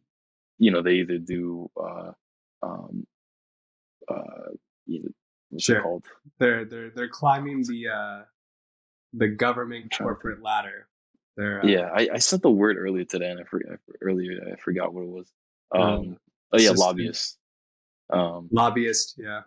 [0.59, 2.13] you know, they either do uh,
[2.63, 3.07] um,
[4.09, 4.51] uh,
[4.87, 5.09] you know,
[5.51, 5.79] what's Sure.
[5.79, 6.05] it called?
[6.39, 8.23] They're they're they're climbing the uh
[9.15, 10.87] the government corporate ladder.
[11.41, 14.33] They're uh, Yeah, I, I said the word earlier today, and I forgot earlier.
[14.53, 15.33] I forgot what it was.
[15.75, 16.17] Um, Um,
[16.53, 16.79] oh yeah, assistant.
[16.79, 17.39] lobbyist.
[18.13, 19.15] Um, lobbyist.
[19.17, 19.41] Yeah.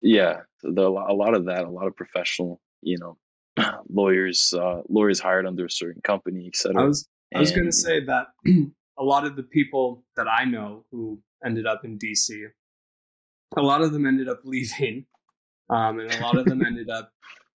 [0.00, 3.18] yeah, the, a lot of that, a lot of professional, you know,
[3.88, 6.80] lawyers, uh, lawyers hired under a certain company, etc.
[6.80, 8.26] I was I was going to say that
[8.98, 12.44] a lot of the people that I know who ended up in DC,
[13.56, 15.04] a lot of them ended up leaving,
[15.68, 17.10] um, and a lot of them ended up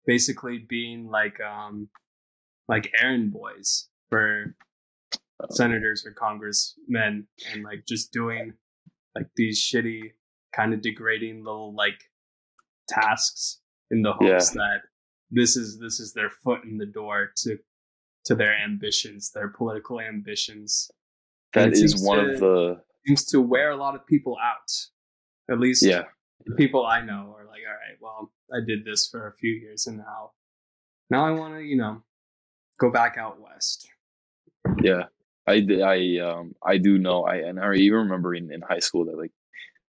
[0.06, 1.88] basically being like um,
[2.72, 3.68] like errand boys
[4.10, 4.54] for
[5.42, 7.14] Uh, senators or congressmen,
[7.50, 8.52] and like just doing
[9.16, 10.02] like these shitty,
[10.58, 12.00] kind of degrading little like
[12.88, 13.60] tasks
[13.90, 14.80] in the hopes that
[15.30, 17.50] this is this is their foot in the door to
[18.26, 20.90] to their ambitions, their political ambitions.
[21.54, 24.70] that is one to- of the Seems to wear a lot of people out.
[25.50, 26.04] At least yeah,
[26.44, 28.20] the people I know are like, all right, well,
[28.52, 30.32] I did this for a few years and now
[31.08, 31.94] now I want to, you know,
[32.80, 33.88] go back out west.
[34.82, 35.04] yeah.
[35.46, 39.04] I I um I do know I and I even remember in, in high school
[39.06, 39.32] that like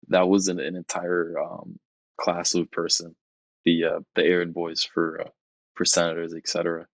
[0.08, 1.78] that was an, an entire um
[2.20, 3.14] class of person,
[3.64, 5.28] the uh, the errand boys for uh,
[5.74, 6.86] for senators, etc.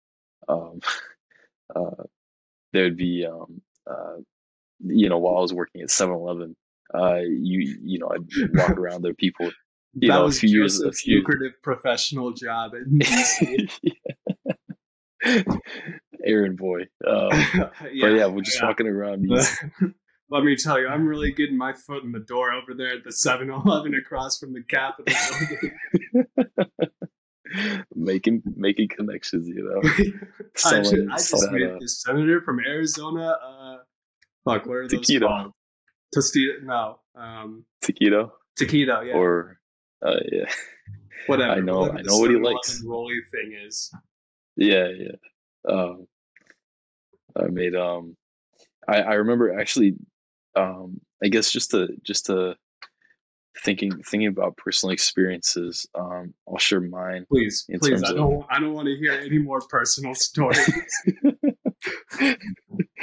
[0.48, 0.80] Um,
[1.76, 2.02] uh,
[2.72, 4.16] there'd be um uh
[4.84, 6.56] you know while I was working at 7-Eleven,
[6.94, 8.26] uh you you know I'd
[8.58, 9.46] walk around there people
[9.94, 13.70] You that know, a was few years- a few- lucrative professional job in DC.
[16.24, 16.82] errand boy.
[17.06, 18.66] Um, but yeah, we're just yeah.
[18.66, 19.26] walking around
[20.32, 23.04] Let me tell you, I'm really getting my foot in the door over there at
[23.04, 25.12] the 7 Eleven across from the Capitol
[25.48, 26.30] building.
[27.96, 29.80] making making connections, you know.
[29.82, 30.12] I,
[30.56, 33.36] Selling- ju- I just met uh, this senator from Arizona.
[33.44, 33.76] Uh,
[34.44, 35.26] fuck, what are those Taquito.
[35.26, 35.52] called?
[36.14, 36.62] Tostito?
[36.62, 37.00] No.
[37.16, 39.14] Um, Taquito taquito, yeah.
[39.14, 39.58] or
[40.04, 40.44] uh, yeah,
[41.26, 41.52] whatever.
[41.52, 42.82] I know- whatever I know what he 7-Eleven likes.
[42.84, 43.92] Rolly thing is.
[44.60, 45.72] Yeah, yeah.
[45.72, 46.06] Um,
[47.36, 48.16] I made um,
[48.88, 49.94] I I remember actually,
[50.56, 52.56] um, I guess just to just to
[53.58, 55.86] thinking thinking about personal experiences.
[55.94, 57.26] Um, I'll share mine.
[57.30, 58.02] Please, please.
[58.02, 58.44] I don't.
[58.50, 60.58] I don't want to hear any more personal stories.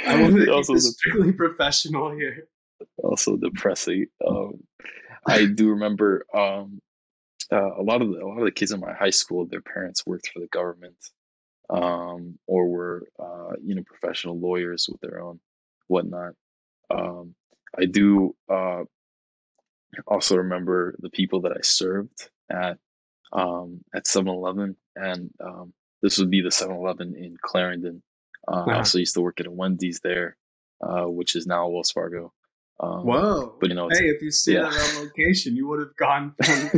[0.06, 2.48] I want to also, the, strictly professional here.
[3.02, 4.06] also depressing.
[4.26, 4.60] Um,
[5.26, 6.80] I do remember um,
[7.52, 9.60] uh, a lot of the, a lot of the kids in my high school, their
[9.60, 10.96] parents worked for the government,
[11.70, 15.40] um, or were uh, you know professional lawyers with their own
[15.88, 16.34] whatnot.
[16.90, 17.34] Um,
[17.78, 18.84] I do uh,
[20.06, 22.78] also remember the people that I served at
[23.32, 28.02] um, at 7-Eleven, and um, this would be the 7-Eleven in Clarendon.
[28.46, 28.78] Uh, I Uh-huh.
[28.78, 30.36] also used to work at a Wendy's there,
[30.80, 32.32] uh, which is now Wells Fargo.
[32.80, 33.56] Um, Whoa.
[33.60, 34.68] but you know, hey, if you see yeah.
[34.70, 36.70] that location, you would have gone from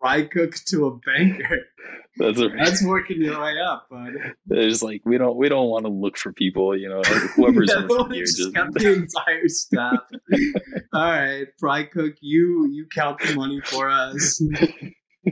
[0.00, 1.58] fry cook to a banker.
[2.16, 4.12] That's a, That's working your way up, bud.
[4.50, 7.02] It's like we don't we don't want to look for people, you know,
[7.36, 8.24] whoever's Yeah, working here.
[8.24, 9.98] just Just got the entire staff.
[10.94, 14.40] All right, fry cook, you you count the money for us.
[15.22, 15.28] yeah,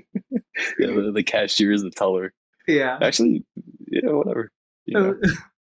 [0.79, 2.35] the, the cashier is the teller.
[2.69, 3.45] Yeah, Actually,
[3.89, 4.51] yeah, whatever.
[4.85, 5.15] You know,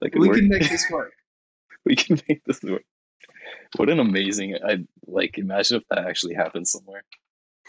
[0.03, 0.37] could we work.
[0.37, 1.13] can make this work.
[1.85, 2.83] we can make this work.
[3.77, 4.55] What an amazing!
[4.65, 7.03] I like imagine if that actually happened somewhere.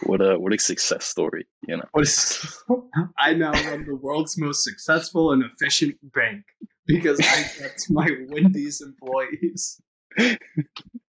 [0.05, 1.89] What a what a success story, you know.
[3.19, 6.45] I now run the world's most successful and efficient bank
[6.87, 9.81] because I get my Wendy's employees.
[10.19, 10.39] like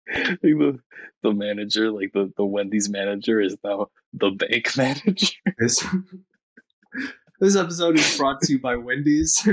[0.06, 0.78] the
[1.22, 5.36] the manager, like the the Wendy's manager, is now the bank manager.
[5.58, 5.84] This,
[7.40, 9.48] this episode is brought to you by Wendy's.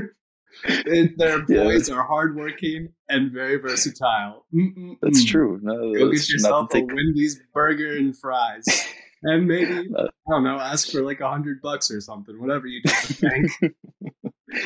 [1.18, 4.46] Their employees are hardworking and very versatile.
[4.54, 4.98] Mm-mm-mm.
[5.02, 5.60] That's true.
[5.62, 5.94] No.
[5.94, 8.66] Go get yourself a Wendy's burger and fries,
[9.24, 12.40] and maybe I don't know, ask for like a hundred bucks or something.
[12.40, 12.82] Whatever you
[13.22, 13.52] bank.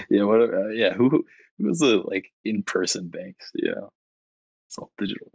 [0.10, 0.66] yeah, whatever.
[0.66, 3.52] Uh, yeah, who who was the like in person banks?
[3.54, 3.90] You know,
[4.68, 5.32] it's all digital.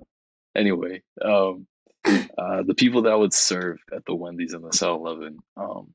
[0.57, 1.67] Anyway, um,
[2.05, 5.95] uh, the people that would serve at the Wendy's and the 7-Eleven, um,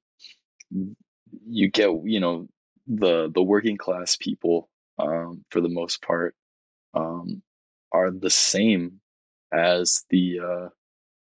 [1.46, 2.48] you get you know
[2.88, 4.70] the the working class people
[5.00, 6.36] um, for the most part
[6.94, 7.42] um,
[7.92, 9.00] are the same
[9.54, 10.70] as the uh,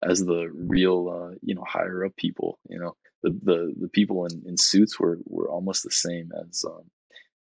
[0.08, 2.58] as the real uh, you know higher up people.
[2.68, 6.64] You know, the the the people in, in suits were were almost the same as
[6.66, 6.84] um,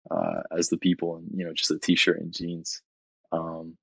[0.09, 2.81] uh, as the people in you know just a t-shirt and jeans,
[3.31, 3.77] um,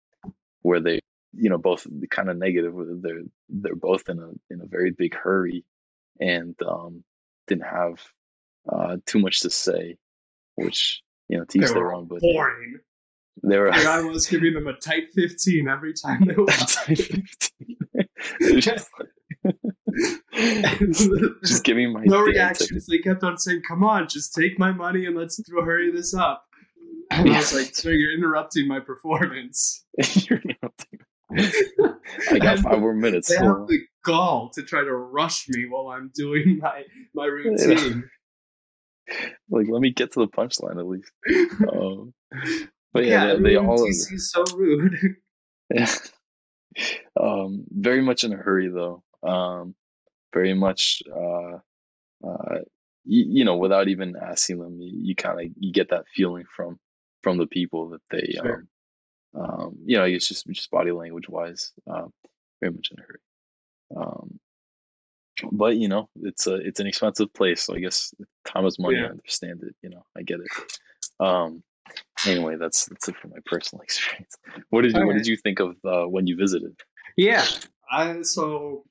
[0.63, 1.01] where they
[1.35, 2.75] you know both kind of negative.
[3.03, 5.65] They're they're both in a in a very big hurry,
[6.21, 7.05] and um,
[7.47, 8.03] didn't have
[8.71, 9.97] uh, too much to say,
[10.65, 12.07] which you know teach their own.
[12.07, 12.79] But boring.
[13.43, 16.75] They were I was giving them a tight 15 every time they walked.
[16.75, 17.77] tight 15.
[18.61, 18.89] just,
[21.45, 22.87] just give me my no reactions.
[22.87, 26.15] They kept on saying, "Come on, just take my money and let's throw, hurry this
[26.15, 26.45] up."
[27.11, 29.85] And I was like, "Sir, you're interrupting my performance."
[30.15, 31.01] You're interrupting.
[32.31, 33.29] I got And five more minutes.
[33.29, 36.85] They hold have the gall to try to rush me while I'm doing my
[37.15, 38.09] my routine.
[39.51, 41.11] Like, let me get to the punchline at least.
[41.73, 42.13] Um,
[42.93, 43.85] but yeah, they, they everyone all.
[43.85, 45.17] in DC is so rude.
[45.73, 45.91] Yeah.
[47.21, 49.03] um, very much in a hurry though.
[49.23, 49.75] Um,
[50.33, 51.59] very much, uh,
[52.27, 52.59] uh,
[53.05, 56.45] you, you know, without even asking them, you, you kind of you get that feeling
[56.55, 56.79] from
[57.23, 58.65] from the people that they, Sure.
[59.35, 62.13] um, um, you know, it's just just body language wise, um,
[62.61, 63.21] very much in a hurry.
[63.97, 64.41] Um,
[65.53, 68.13] but you know, it's a it's an expensive place, so I guess
[68.47, 68.97] time is money.
[68.97, 69.07] Yeah.
[69.07, 69.75] I understand it.
[69.83, 70.49] You know, I get it.
[71.21, 71.63] Um,
[72.27, 74.37] anyway, that's that's it for my personal experience.
[74.71, 76.75] What did you What did you think of uh, when you visited?
[77.17, 77.45] Yeah.
[77.91, 78.85] I, so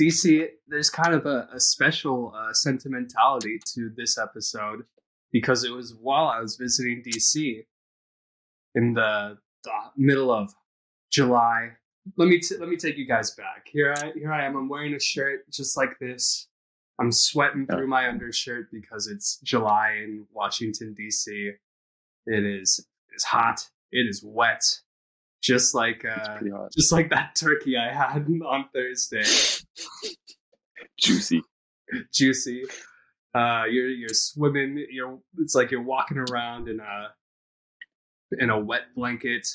[0.00, 4.84] DC, there's kind of a, a special uh, sentimentality to this episode
[5.32, 7.64] because it was while I was visiting DC
[8.74, 10.54] in the, the middle of
[11.10, 11.72] July.
[12.16, 13.68] Let me t- let me take you guys back.
[13.70, 14.56] Here I here I am.
[14.56, 16.48] I'm wearing a shirt just like this.
[17.00, 21.52] I'm sweating through my undershirt because it's July in Washington DC.
[22.26, 23.66] It is it's hot.
[23.92, 24.62] It is wet.
[25.42, 26.38] Just like uh,
[26.76, 29.24] just like that turkey I had on Thursday,
[30.98, 31.42] juicy.
[32.12, 32.64] juicy.
[33.34, 34.84] Uh, you're you're swimming.
[34.90, 37.08] You're it's like you're walking around in a
[38.38, 39.48] in a wet blanket.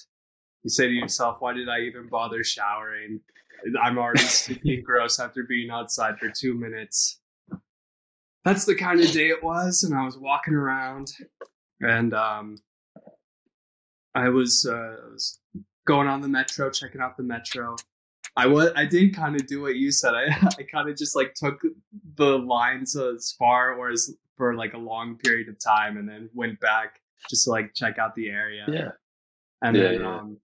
[0.65, 3.19] You say to yourself, "Why did I even bother showering?
[3.79, 7.19] I'm already sticky and gross after being outside for two minutes."
[8.43, 11.11] That's the kind of day it was, and I was walking around,
[11.81, 12.57] and um,
[14.15, 15.39] I was, uh, was
[15.85, 17.75] going on the metro, checking out the metro.
[18.35, 20.13] I was, I did kind of do what you said.
[20.15, 20.25] I,
[20.59, 21.61] I kind of just like took
[22.15, 26.27] the lines as far or as for like a long period of time, and then
[26.33, 28.65] went back just to like check out the area.
[28.67, 28.89] Yeah,
[29.61, 30.17] And Yeah, then yeah.
[30.17, 30.37] um,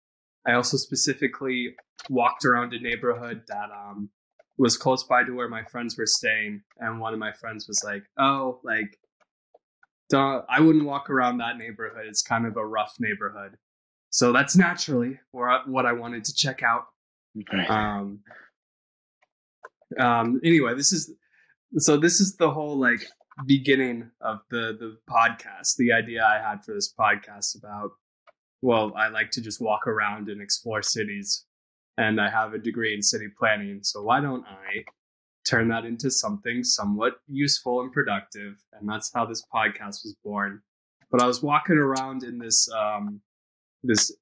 [0.48, 1.74] I also specifically
[2.08, 4.08] walked around a neighborhood that um,
[4.56, 6.62] was close by to where my friends were staying.
[6.78, 8.98] And one of my friends was like, oh, like,
[10.08, 12.06] don't, I wouldn't walk around that neighborhood.
[12.06, 13.58] It's kind of a rough neighborhood.
[14.08, 16.86] So that's naturally what I wanted to check out.
[17.68, 18.20] Um,
[20.00, 21.12] um, anyway, this is
[21.76, 23.06] so this is the whole like
[23.46, 25.76] beginning of the the podcast.
[25.76, 27.90] The idea I had for this podcast about
[28.62, 31.44] well, I like to just walk around and explore cities,
[31.96, 33.80] and I have a degree in city planning.
[33.82, 34.84] So why don't I
[35.48, 38.54] turn that into something somewhat useful and productive?
[38.72, 40.62] And that's how this podcast was born.
[41.10, 43.20] But I was walking around in this um,
[43.82, 44.12] this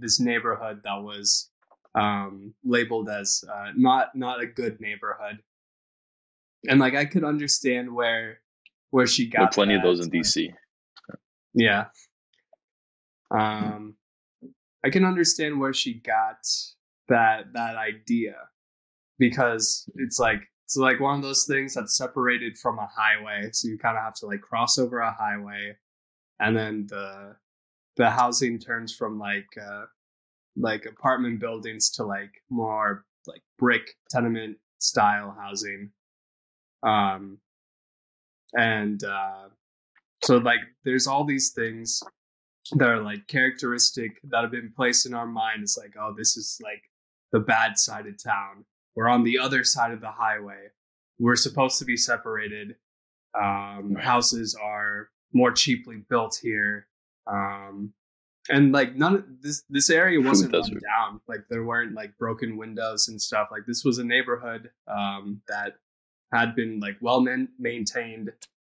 [0.00, 1.50] this neighborhood that was
[1.94, 5.38] um, labeled as uh, not not a good neighborhood,
[6.68, 8.40] and like I could understand where
[8.90, 9.38] where she got.
[9.38, 10.52] there are plenty of those in DC.
[11.54, 11.86] yeah.
[13.30, 13.96] Um,
[14.84, 16.36] I can understand where she got
[17.08, 18.34] that that idea
[19.18, 23.68] because it's like it's like one of those things that's separated from a highway, so
[23.68, 25.76] you kind of have to like cross over a highway,
[26.40, 27.36] and then the
[27.96, 29.84] the housing turns from like uh,
[30.56, 35.90] like apartment buildings to like more like brick tenement style housing.
[36.82, 37.38] Um,
[38.54, 39.48] and uh,
[40.22, 42.02] so like there's all these things
[42.72, 46.36] that are like characteristic that have been placed in our mind as like oh this
[46.36, 46.82] is like
[47.32, 48.64] the bad side of town.
[48.94, 50.68] We're on the other side of the highway.
[51.18, 52.76] We're supposed to be separated.
[53.38, 56.86] Um, houses are more cheaply built here.
[57.26, 57.92] Um,
[58.48, 61.20] and like none of this this area wasn't run down.
[61.26, 63.48] Like there weren't like broken windows and stuff.
[63.50, 65.74] Like this was a neighborhood um, that
[66.32, 68.30] had been like well man- maintained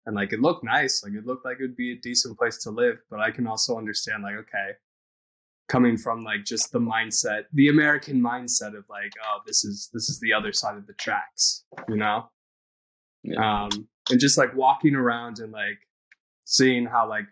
[0.06, 2.58] and like it looked nice like it looked like it would be a decent place
[2.58, 4.70] to live but i can also understand like okay
[5.68, 10.08] coming from like just the mindset the american mindset of like oh this is this
[10.08, 12.28] is the other side of the tracks you know
[13.22, 13.64] Yeah.
[13.64, 15.78] um and just like walking around and like
[16.44, 17.26] seeing how like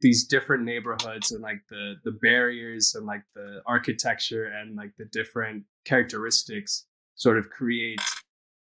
[0.00, 5.06] these different neighborhoods and like the the barriers and like the architecture and like the
[5.06, 8.00] different characteristics sort of create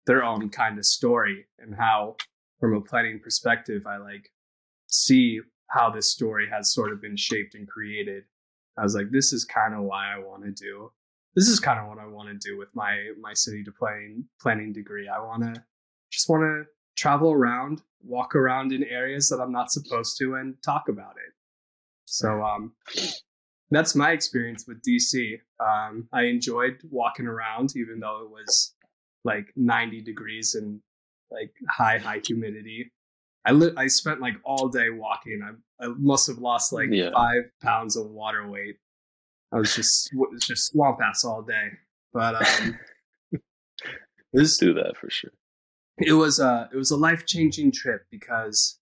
[0.05, 2.15] their own kind of story and how
[2.59, 4.31] from a planning perspective i like
[4.87, 8.23] see how this story has sort of been shaped and created.
[8.77, 10.91] I was like this is kind of why i want to do
[11.35, 14.25] this is kind of what i want to do with my my city to planning
[14.41, 15.07] planning degree.
[15.07, 15.63] I want to
[16.11, 16.63] just want to
[16.95, 21.33] travel around walk around in areas that i'm not supposed to and talk about it.
[22.05, 22.73] So um
[23.71, 25.39] that's my experience with DC.
[25.59, 28.75] Um, I enjoyed walking around, even though it was
[29.23, 30.81] like 90 degrees and
[31.31, 32.91] like high high humidity.
[33.45, 35.41] I li- I spent like all day walking.
[35.43, 37.11] I, I must have lost like Yeah.
[37.13, 38.77] five pounds of water weight.
[39.51, 41.69] I was just it was just swamp ass all day.
[42.13, 42.79] But um,
[44.33, 45.31] was Do that for sure.
[45.99, 48.79] it was a it was a life changing trip because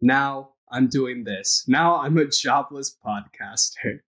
[0.00, 1.64] now I'm doing this.
[1.68, 4.00] Now I'm a jobless podcaster.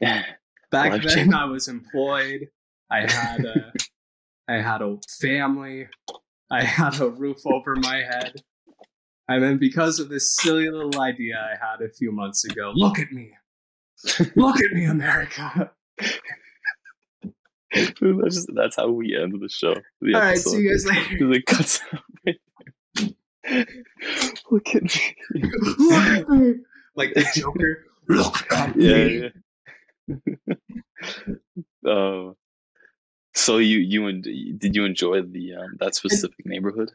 [0.70, 2.48] Back then, I was employed.
[2.90, 3.72] I had a
[4.48, 5.88] I had a family.
[6.50, 8.42] I had a roof over my head.
[9.28, 12.98] And then because of this silly little idea I had a few months ago, look
[12.98, 13.32] at me.
[14.36, 15.72] Look at me, America.
[17.72, 19.74] that's, just, that's how we end the show.
[20.00, 21.32] The All right, see you guys later.
[21.32, 22.36] It cuts out right
[22.94, 23.12] there.
[24.50, 25.16] Look at me.
[25.78, 26.54] Look at me.
[26.94, 27.84] Like the Joker.
[28.08, 28.86] Look at me.
[28.86, 29.28] Yeah,
[30.08, 30.14] yeah.
[31.86, 32.36] Oh.
[33.36, 34.22] Uh, so you you en-
[34.58, 36.90] did you enjoy the um, that specific neighborhood?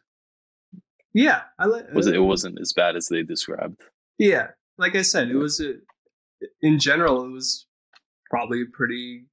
[1.14, 1.92] Yeah, I like.
[1.94, 2.16] Was it?
[2.16, 3.82] It wasn't as bad as they described.
[4.18, 5.74] Yeah, like I said, it was a,
[6.62, 7.66] in general, it was
[8.30, 9.26] probably a pretty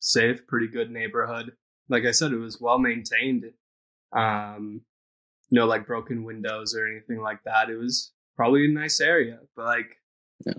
[0.00, 1.52] safe, pretty good neighborhood.
[1.88, 3.44] Like I said, it was well maintained.
[4.16, 4.82] Um,
[5.50, 7.70] no like broken windows or anything like that.
[7.70, 9.96] It was probably a nice area, but like,
[10.44, 10.54] Yeah.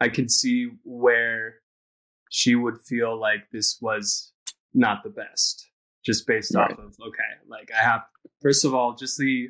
[0.00, 1.56] I could see where
[2.30, 4.32] she would feel like this was
[4.76, 5.68] not the best,
[6.04, 6.70] just based Right.
[6.70, 8.02] off of okay, like I have
[8.42, 9.48] first of all just the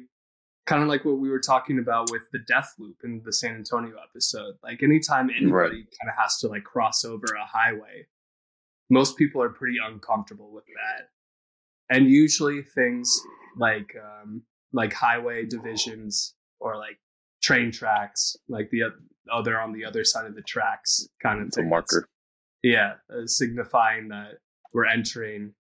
[0.67, 3.55] kind of like what we were talking about with the death loop in the San
[3.57, 4.55] Antonio episode.
[4.63, 8.07] Like anytime anybody kind of has to like cross over a highway,
[8.91, 11.11] most people are pretty uncomfortable with that.
[11.95, 13.17] And usually things
[13.57, 16.99] like um, like highway divisions or like
[17.43, 19.01] train tracks, like the oth-
[19.31, 21.71] oh they're on the other side of the tracks, kind of It's a thing.
[21.71, 22.09] marker.
[22.65, 24.39] Yeah, uh, signifying that
[24.73, 25.53] we're entering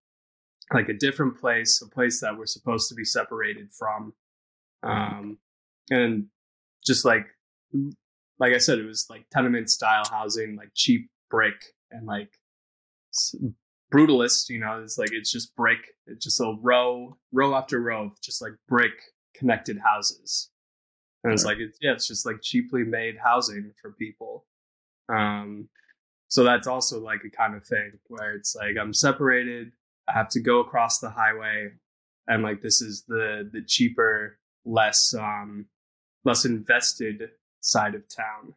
[0.72, 4.12] like a different place, a place that we're supposed to be separated from.
[4.82, 5.38] Um,
[5.90, 6.26] and
[6.84, 7.26] just like,
[8.38, 11.54] like I said, it was like tenement style housing, like cheap brick
[11.90, 12.30] and like
[13.92, 15.78] brutalist, you know, it's like, it's just brick.
[16.06, 18.92] It's just a row, row after row of just like brick
[19.36, 20.50] connected houses.
[21.24, 24.44] And it's like, it's, yeah, it's just like cheaply made housing for people.
[25.08, 25.68] Um,
[26.28, 29.72] so that's also like a kind of thing where it's like I'm separated.
[30.08, 31.70] I have to go across the highway,
[32.26, 35.66] and like this is the the cheaper, less um
[36.24, 38.54] less invested side of town.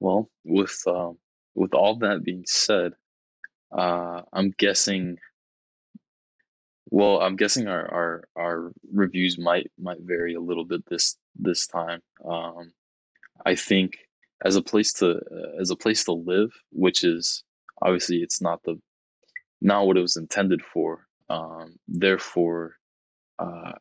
[0.00, 1.18] Well, with um,
[1.54, 2.92] with all that being said,
[3.76, 5.18] uh, I'm guessing.
[6.92, 11.68] Well, I'm guessing our, our our reviews might might vary a little bit this this
[11.68, 12.00] time.
[12.24, 12.72] Um,
[13.46, 13.98] I think
[14.44, 17.44] as a place to uh, as a place to live, which is
[17.82, 18.76] obviously it's not the
[19.60, 21.06] not what it was intended for.
[21.28, 22.76] Um, therefore,
[23.38, 23.72] uh,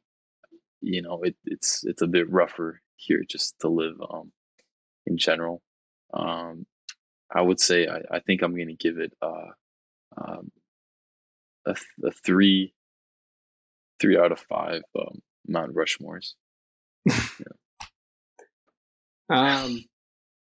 [0.82, 4.32] you know, it, it's it's a bit rougher here just to live um,
[5.05, 5.62] in general.
[6.14, 6.66] Um,
[7.34, 9.51] I would say I, I think I'm going to give it uh,
[10.18, 10.51] um,
[11.66, 12.74] a, th- a three
[13.99, 16.34] three out of five um, Mount Rushmores.
[19.30, 19.84] Um,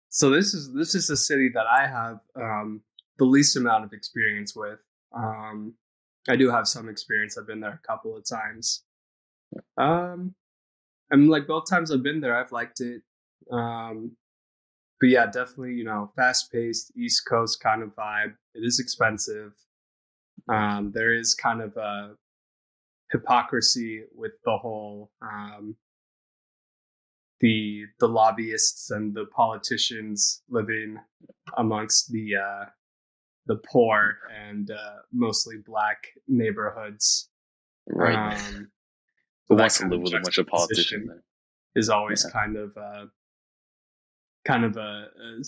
[0.09, 2.81] so this is this is a city that I have um,
[3.17, 4.79] the least amount of experience with.
[5.15, 5.75] Um,
[6.27, 7.37] I do have some experience.
[7.37, 8.83] I've been there a couple of times.
[9.77, 10.35] Um,
[11.11, 13.01] and like both times I've been there, I've liked it.
[13.51, 14.15] Um,
[14.99, 18.33] but yeah, definitely, you know, fast paced East Coast kind of vibe.
[18.53, 19.53] It is expensive.
[20.47, 22.15] Um, there is kind of a
[23.11, 25.75] hypocrisy with the whole um,
[27.41, 30.97] the the lobbyists and the politicians living
[31.57, 32.65] amongst the uh,
[33.47, 34.17] the poor
[34.47, 37.29] and uh, mostly black neighborhoods.
[37.87, 38.33] Right.
[38.35, 38.69] Um,
[39.47, 41.09] Who wants to live with a bunch of politicians?
[41.75, 42.31] is always Yeah.
[42.41, 43.05] kind of uh,
[44.45, 45.43] kind of a, a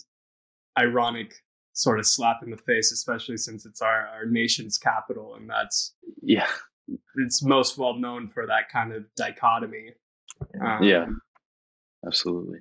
[0.80, 1.34] ironic
[1.74, 5.96] sort of slap in the face, especially since it's our, our nation's capital, and that's
[6.22, 6.48] Yeah.
[7.16, 9.94] it's most well known for that kind of dichotomy.
[10.64, 11.06] Um, Yeah.
[12.06, 12.60] Absolutely.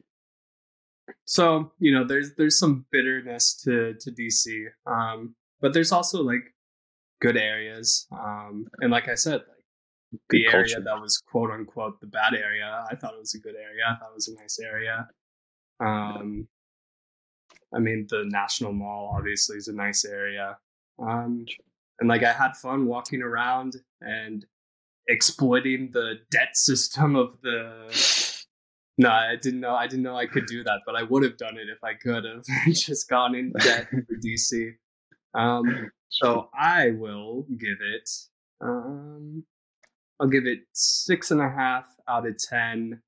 [1.25, 6.55] So you know, there's there's some bitterness to to DC, um, but there's also like
[7.21, 9.65] good areas, um, and like I said, like
[10.29, 10.85] the Good area culture.
[10.85, 13.85] that was quote unquote the bad area, I thought it was a good area.
[13.89, 15.09] I thought it was a nice area.
[15.81, 16.49] Um,
[17.75, 20.59] I mean, the National Mall obviously is a nice area,
[20.99, 21.47] um,
[21.99, 24.45] and like I had fun walking around and
[25.09, 27.87] exploiting the debt system of the
[29.01, 29.75] No, I didn't know.
[29.75, 31.95] I didn't know I could do that, but I would have done it if I
[31.95, 32.45] could have
[32.75, 34.73] just gone in debt for DC.
[35.33, 38.11] Um, so I will give it.
[38.61, 39.45] Um,
[40.21, 43.01] I'll give it six and a half out of ten.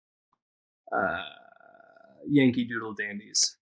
[0.91, 1.25] Uh,
[2.27, 3.59] Yankee Doodle Dandies.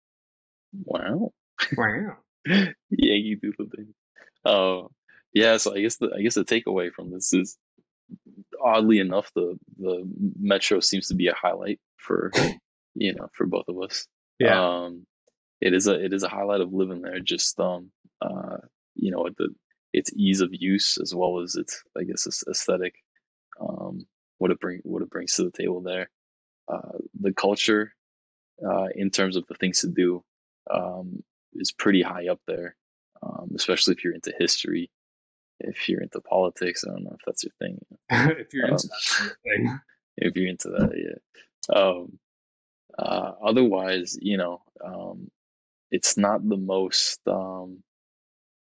[0.84, 1.32] Wow.
[1.76, 2.16] Wow.
[2.46, 3.94] Yankee Doodle Dandies.
[4.44, 4.92] Oh,
[5.34, 5.56] yeah.
[5.56, 7.58] So I guess the I guess the takeaway from this is,
[8.64, 10.08] oddly enough, the the
[10.38, 12.30] Metro seems to be a highlight for
[12.94, 14.06] you know for both of us.
[14.38, 14.58] Yeah.
[14.60, 15.06] Um,
[15.60, 17.20] it is a it is a highlight of living there.
[17.20, 17.90] Just um
[18.22, 18.58] uh
[18.94, 19.48] you know the
[19.92, 22.94] its ease of use as well as its I guess its aesthetic.
[23.60, 24.06] Um,
[24.38, 26.08] what it bring what it brings to the table there.
[26.72, 27.92] Uh, the culture,
[28.66, 30.22] uh, in terms of the things to do,
[30.72, 31.22] um,
[31.54, 32.76] is pretty high up there.
[33.22, 34.88] Um, especially if you're into history,
[35.58, 36.84] if you're into politics.
[36.86, 37.78] I don't know if that's your thing.
[38.38, 39.80] if you're into Um, that thing.
[40.16, 41.18] if you're into that, yeah.
[41.68, 42.18] Um,
[42.98, 45.30] uh, otherwise, you know, um,
[45.90, 47.82] it's not the most, um,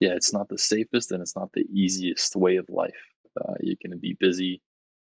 [0.00, 2.92] yeah, it's not the safest and it's not the easiest way of life.
[3.40, 4.60] Uh, you're going to be busy,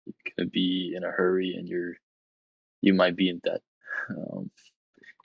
[0.06, 1.94] you're going to be in a hurry, and you're,
[2.82, 3.60] you might be in debt.
[4.10, 4.50] Um,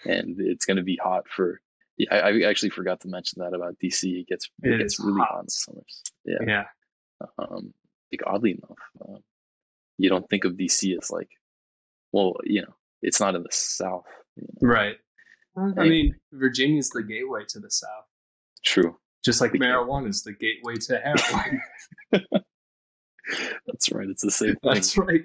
[0.06, 1.62] and it's going to be hot for,
[1.98, 4.04] yeah, I, I actually forgot to mention that about DC.
[4.22, 5.44] It gets, it, It gets really hot.
[5.44, 6.02] in summers.
[6.26, 6.64] Yeah Yeah.
[7.38, 7.74] um,
[8.12, 9.20] like oddly enough, um,
[9.98, 11.30] you don't think of DC as like,
[12.14, 14.06] well, you know, it's not in the South.
[14.38, 14.70] You know?
[14.70, 14.96] Right.
[15.58, 15.90] I Anyway.
[15.90, 18.06] mean, Virginia's the gateway to the South,
[18.66, 18.96] True,
[19.26, 21.62] just like The marijuana is the gateway to heroin.
[23.68, 24.10] that's right.
[24.10, 24.74] It's the same thing.
[24.74, 25.22] That's right.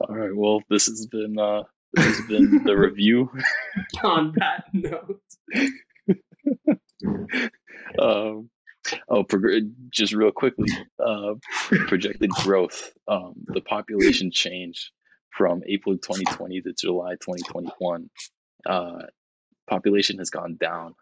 [0.00, 0.34] All right.
[0.34, 1.64] Well, this has been uh,
[1.94, 3.30] this has been the review.
[4.02, 5.20] On that note,
[7.98, 8.48] Um,
[9.08, 10.68] oh, prog- just real quickly,
[11.04, 11.34] uh,
[11.88, 12.92] projected growth.
[13.08, 14.90] Um, the population change
[15.36, 18.10] from April 2020 to July 2021.
[18.66, 19.02] Uh,
[19.68, 20.94] population has gone down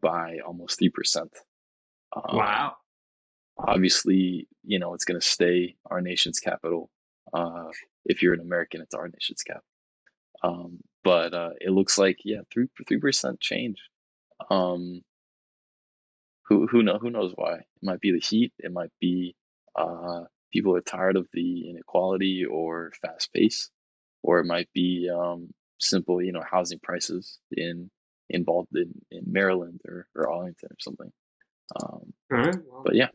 [0.00, 1.30] by almost three percent.
[2.16, 2.76] Um, wow.
[3.58, 6.90] obviously, you know, it's going to stay our nation's capital.
[7.32, 7.68] Uh,
[8.04, 9.64] if you're an American, it's our nation's capital.
[10.42, 13.78] Um, but uh, it looks like, yeah, three three percent change.
[14.50, 15.02] Um,
[16.46, 17.54] who who know who knows why?
[17.54, 18.52] It might be the heat.
[18.58, 19.34] It might be
[19.76, 20.24] uh,
[20.54, 23.70] people are tired of the inequality or fast pace,
[24.22, 27.90] or it might be um, simple, you know, housing prices in
[28.30, 31.12] in Bal- in, in Maryland or, or Arlington or something.
[31.76, 32.56] Um, All right.
[32.70, 33.08] Well, but yeah,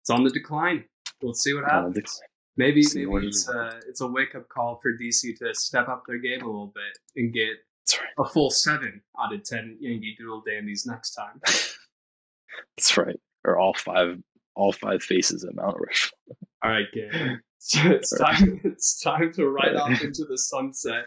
[0.00, 0.84] it's on the decline.
[1.22, 2.20] We'll see what uh, happens.
[2.56, 5.88] Maybe see maybe what it's a it's a wake up call for DC to step
[5.88, 7.58] up their game a little bit and get
[7.98, 8.08] right.
[8.18, 11.40] a full seven out of ten Yankee Doodle Dandies next time.
[12.76, 13.18] That's right.
[13.44, 14.18] Or all five,
[14.54, 16.36] all five faces at Mount Rushmore.
[16.64, 17.12] All right, Gabe.
[17.84, 18.60] It's time.
[18.64, 21.04] It's time to ride off into the sunset.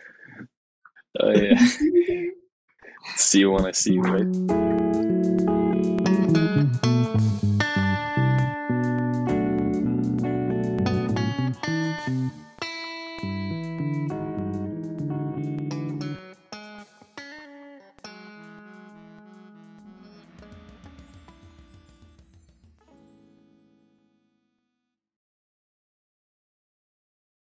[1.19, 1.59] Oh yeah.
[3.17, 5.74] see you when I see you, right?